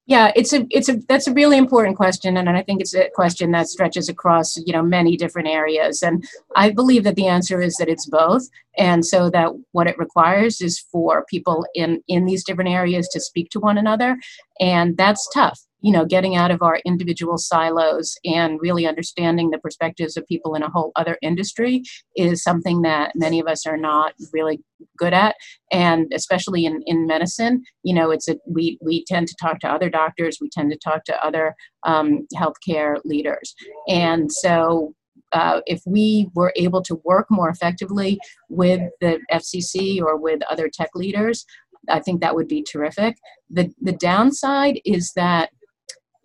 Yeah, 0.08 0.32
it's 0.38 0.54
a 0.54 0.65
it's 0.70 0.88
a 0.88 0.96
that's 1.10 1.28
a 1.28 1.34
really 1.34 1.58
important 1.58 1.98
question, 1.98 2.38
and 2.38 2.50
I 2.50 2.63
think 2.63 2.80
it's 2.80 2.96
a 2.96 3.10
question 3.13 3.52
that 3.52 3.67
stretches 3.67 4.08
across 4.08 4.56
you 4.56 4.72
know 4.72 4.82
many 4.82 5.17
different 5.17 5.50
areas. 5.50 6.02
And 6.02 6.24
I 6.56 6.72
believe 6.72 7.04
that 7.04 7.15
the 7.15 7.28
answer 7.28 7.62
is 7.62 7.76
that 7.76 7.89
it's 7.89 8.06
both, 8.06 8.48
and 8.78 9.06
so 9.06 9.30
that 9.32 9.52
what 9.74 9.88
it 9.88 9.98
requires 9.98 10.62
is 10.62 10.80
for 10.80 11.26
people 11.30 11.65
in 11.76 12.02
in 12.08 12.26
these 12.26 12.46
different 12.46 12.70
areas 12.70 13.10
to 13.10 13.20
speak 13.20 13.50
to 13.50 13.60
one 13.60 13.78
another, 13.78 14.17
and 14.62 14.96
that's 14.96 15.28
tough 15.34 15.66
you 15.82 15.92
know 15.92 16.06
getting 16.06 16.36
out 16.36 16.52
of 16.52 16.62
our 16.62 16.80
individual 16.86 17.38
silos 17.38 18.16
and 18.26 18.60
really 18.62 18.88
understanding 18.88 19.50
the 19.50 19.60
perspectives 19.60 20.18
of 20.18 20.26
people 20.28 20.56
in 20.56 20.63
a 20.63 20.70
whole 20.70 20.92
other 20.96 21.18
industry 21.22 21.84
is 22.16 22.44
something 22.44 22.82
that 22.82 23.12
many 23.16 23.40
of 23.40 23.48
us 23.48 23.66
are 23.66 23.78
not 23.78 24.13
really 24.34 24.62
good 24.98 25.13
at. 25.13 25.36
And 25.72 26.12
especially 26.13 26.66
in, 26.66 26.82
in 26.86 27.08
medicine 27.08 27.63
you 27.84 27.94
know 27.94 28.12
it's 28.12 28.28
a 28.28 28.38
we 28.48 28.78
we 28.82 29.04
tend 29.06 29.28
to 29.28 29.36
talk 29.40 29.60
to 29.60 29.70
other 29.70 29.90
doctors. 29.90 30.38
We 30.42 30.50
tend 30.50 30.72
to 30.72 30.78
talk 30.78 31.04
to 31.06 31.26
other 31.26 31.56
um, 31.84 32.28
healthcare 32.36 32.98
leaders. 33.06 33.56
And 33.88 34.32
so 34.32 34.94
uh, 35.34 35.62
if 35.66 35.82
we 35.86 36.30
were 36.36 36.54
able 36.56 36.82
to 36.84 37.02
work 37.04 37.28
more 37.30 37.50
effectively 37.50 38.20
with 38.50 38.82
the 39.02 39.20
FCC 39.32 40.02
or 40.02 40.18
with 40.18 40.42
other 40.50 40.70
tech 40.70 40.90
leaders, 40.96 41.46
I 41.90 42.00
think 42.00 42.22
that 42.22 42.36
would 42.36 42.48
be 42.48 42.63
terrific. 42.63 43.18
The, 43.50 43.72
the 43.82 43.94
downside 43.94 44.80
is 44.86 45.13
that 45.13 45.50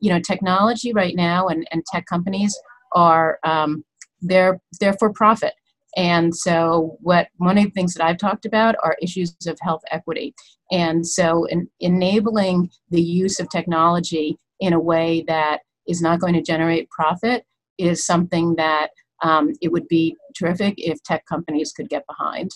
you 0.03 0.11
know 0.11 0.21
technology 0.21 0.93
right 0.93 1.17
now 1.17 1.47
and, 1.47 1.67
and 1.73 1.83
tech 1.87 2.05
companies 2.07 2.55
are 2.95 3.39
um, 3.45 3.83
they're 4.21 4.61
they're 4.81 4.95
for 4.95 5.13
profit 5.13 5.55
And 5.97 6.35
so, 6.35 6.97
what 7.01 7.29
one 7.37 7.59
of 7.59 7.65
the 7.65 7.71
things 7.71 7.95
that 7.95 8.05
I've 8.05 8.19
talked 8.19 8.47
about 8.47 8.75
are 8.83 8.97
issues 9.03 9.35
of 9.47 9.59
health 9.61 9.83
equity. 9.91 10.35
And 10.71 11.07
so, 11.07 11.45
in, 11.45 11.69
enabling 11.81 12.71
the 12.91 13.03
use 13.03 13.41
of 13.41 13.49
technology 13.51 14.37
in 14.59 14.73
a 14.73 14.81
way 14.81 15.25
that 15.29 15.61
is 15.87 16.01
not 16.01 16.21
going 16.21 16.35
to 16.35 16.43
generate 16.43 16.89
profit 16.91 17.45
is 17.79 18.07
something 18.07 18.57
that 18.57 18.89
um, 19.23 19.53
it 19.61 19.71
would 19.73 19.89
be 19.89 20.17
terrific 20.39 20.75
if 20.79 21.03
tech 21.03 21.27
companies 21.27 21.73
could 21.73 21.89
get 21.89 22.05
behind. 22.07 22.51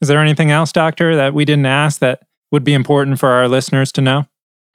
Is 0.00 0.08
there 0.08 0.20
anything 0.20 0.50
else, 0.50 0.72
Doctor, 0.72 1.16
that 1.16 1.32
we 1.34 1.44
didn't 1.44 1.66
ask 1.66 2.00
that 2.00 2.20
would 2.52 2.64
be 2.64 2.74
important 2.74 3.18
for 3.18 3.30
our 3.30 3.48
listeners 3.48 3.90
to 3.92 4.00
know? 4.00 4.26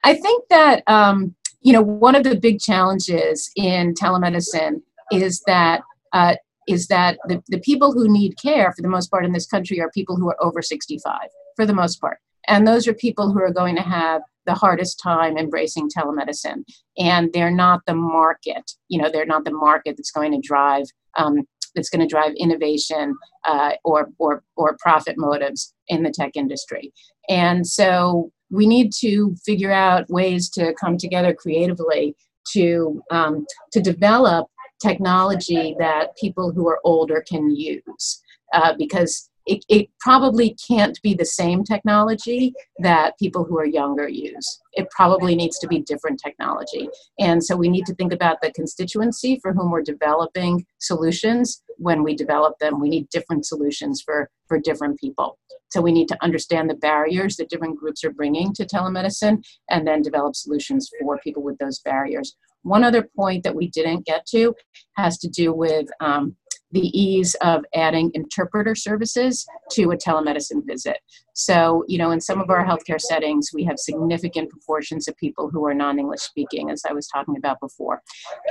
I 0.04 0.14
think 0.14 0.44
that 0.50 0.82
um, 0.88 1.34
you 1.62 1.72
know 1.72 1.82
one 1.82 2.14
of 2.14 2.24
the 2.24 2.36
big 2.36 2.60
challenges 2.60 3.50
in 3.56 3.94
telemedicine 3.94 4.82
is 5.10 5.42
that 5.46 5.82
uh, 6.12 6.34
is 6.68 6.88
that 6.88 7.18
the, 7.26 7.42
the 7.48 7.60
people 7.60 7.92
who 7.92 8.08
need 8.08 8.34
care 8.40 8.72
for 8.72 8.82
the 8.82 8.88
most 8.88 9.10
part 9.10 9.24
in 9.24 9.32
this 9.32 9.46
country 9.46 9.80
are 9.80 9.90
people 9.90 10.16
who 10.16 10.28
are 10.28 10.44
over 10.44 10.62
65 10.62 11.18
for 11.56 11.66
the 11.66 11.74
most 11.74 12.00
part. 12.00 12.18
And 12.46 12.66
those 12.66 12.86
are 12.86 12.94
people 12.94 13.32
who 13.32 13.40
are 13.40 13.52
going 13.52 13.74
to 13.76 13.82
have 13.82 14.22
the 14.46 14.54
hardest 14.54 15.00
time 15.00 15.36
embracing 15.36 15.88
telemedicine. 15.88 16.64
And 16.98 17.32
they're 17.32 17.50
not 17.50 17.80
the 17.86 17.94
market 17.94 18.72
you 18.92 19.00
know 19.00 19.10
they're 19.10 19.26
not 19.26 19.44
the 19.44 19.52
market 19.52 19.96
that's 19.96 20.10
going 20.10 20.32
to 20.32 20.46
drive 20.46 20.84
um, 21.16 21.42
that's 21.74 21.90
going 21.90 22.00
to 22.00 22.06
drive 22.06 22.32
innovation 22.36 23.16
uh, 23.46 23.72
or, 23.84 24.10
or, 24.18 24.42
or 24.56 24.76
profit 24.80 25.16
motives 25.18 25.74
in 25.88 26.02
the 26.02 26.10
tech 26.10 26.32
industry. 26.34 26.92
And 27.28 27.66
so 27.66 28.30
we 28.50 28.66
need 28.66 28.92
to 29.00 29.34
figure 29.44 29.72
out 29.72 30.10
ways 30.10 30.50
to 30.50 30.74
come 30.74 30.96
together 30.98 31.34
creatively 31.34 32.14
to, 32.52 33.02
um, 33.10 33.46
to 33.72 33.80
develop 33.80 34.48
technology 34.80 35.76
that 35.78 36.16
people 36.20 36.52
who 36.52 36.68
are 36.68 36.80
older 36.84 37.24
can 37.26 37.54
use. 37.54 38.20
Uh, 38.52 38.74
because 38.76 39.30
it, 39.46 39.64
it 39.68 39.88
probably 40.00 40.56
can't 40.66 40.98
be 41.02 41.14
the 41.14 41.24
same 41.24 41.64
technology 41.64 42.54
that 42.78 43.18
people 43.18 43.44
who 43.44 43.58
are 43.58 43.66
younger 43.66 44.08
use. 44.08 44.60
It 44.74 44.88
probably 44.90 45.34
needs 45.34 45.58
to 45.60 45.68
be 45.68 45.80
different 45.80 46.20
technology. 46.24 46.88
And 47.18 47.42
so 47.42 47.56
we 47.56 47.68
need 47.68 47.86
to 47.86 47.94
think 47.94 48.12
about 48.12 48.40
the 48.40 48.52
constituency 48.52 49.38
for 49.42 49.52
whom 49.52 49.70
we're 49.70 49.82
developing 49.82 50.64
solutions. 50.78 51.62
When 51.78 52.02
we 52.02 52.14
develop 52.14 52.58
them, 52.58 52.80
we 52.80 52.88
need 52.88 53.08
different 53.10 53.46
solutions 53.46 54.02
for, 54.02 54.30
for 54.46 54.58
different 54.58 54.98
people. 55.00 55.38
So 55.70 55.80
we 55.80 55.92
need 55.92 56.08
to 56.08 56.18
understand 56.22 56.68
the 56.68 56.74
barriers 56.74 57.36
that 57.36 57.48
different 57.48 57.78
groups 57.78 58.04
are 58.04 58.12
bringing 58.12 58.52
to 58.54 58.66
telemedicine 58.66 59.42
and 59.70 59.86
then 59.86 60.02
develop 60.02 60.36
solutions 60.36 60.90
for 61.00 61.18
people 61.18 61.42
with 61.42 61.56
those 61.58 61.80
barriers. 61.80 62.36
One 62.62 62.84
other 62.84 63.08
point 63.16 63.42
that 63.44 63.56
we 63.56 63.68
didn't 63.68 64.06
get 64.06 64.26
to 64.26 64.54
has 64.96 65.18
to 65.18 65.28
do 65.28 65.52
with 65.52 65.88
um, 66.00 66.36
the 66.72 66.98
ease 66.98 67.34
of 67.42 67.64
adding 67.74 68.10
interpreter 68.14 68.74
services 68.74 69.46
to 69.70 69.90
a 69.90 69.96
telemedicine 69.96 70.66
visit. 70.66 70.98
So, 71.34 71.84
you 71.86 71.98
know, 71.98 72.10
in 72.10 72.20
some 72.20 72.40
of 72.40 72.50
our 72.50 72.64
healthcare 72.64 73.00
settings, 73.00 73.50
we 73.54 73.64
have 73.64 73.78
significant 73.78 74.50
proportions 74.50 75.08
of 75.08 75.16
people 75.16 75.50
who 75.50 75.64
are 75.66 75.74
non-English 75.74 76.20
speaking, 76.20 76.70
as 76.70 76.82
I 76.88 76.92
was 76.92 77.06
talking 77.08 77.36
about 77.36 77.60
before. 77.60 78.02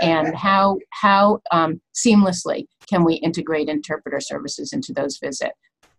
And 0.01 0.35
how 0.35 0.77
how 0.91 1.39
um, 1.51 1.81
seamlessly 1.95 2.65
can 2.87 3.03
we 3.03 3.15
integrate 3.15 3.69
interpreter 3.69 4.19
services 4.19 4.73
into 4.73 4.93
those 4.93 5.17
visits? 5.17 5.51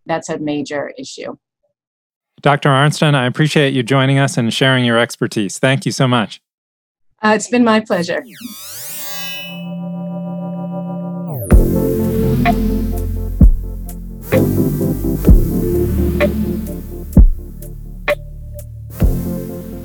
That's 0.06 0.28
a 0.28 0.38
major 0.38 0.92
issue. 0.98 1.36
Dr. 2.40 2.70
Arnsten, 2.70 3.14
I 3.14 3.26
appreciate 3.26 3.72
you 3.72 3.82
joining 3.84 4.18
us 4.18 4.36
and 4.36 4.52
sharing 4.52 4.84
your 4.84 4.98
expertise. 4.98 5.58
Thank 5.58 5.86
you 5.86 5.92
so 5.92 6.08
much. 6.08 6.40
Uh, 7.22 7.34
it's 7.36 7.48
been 7.48 7.64
my 7.64 7.78
pleasure. 7.78 8.24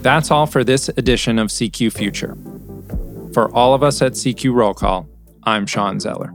That's 0.01 0.31
all 0.31 0.45
for 0.45 0.63
this 0.63 0.87
edition 0.89 1.37
of 1.37 1.49
CQ 1.49 1.91
Future. 1.91 2.37
For 3.33 3.53
all 3.53 3.73
of 3.73 3.83
us 3.83 4.01
at 4.01 4.13
CQ 4.13 4.53
Roll 4.53 4.73
Call, 4.73 5.09
I'm 5.43 5.65
Shawn 5.65 5.99
Zeller. 5.99 6.31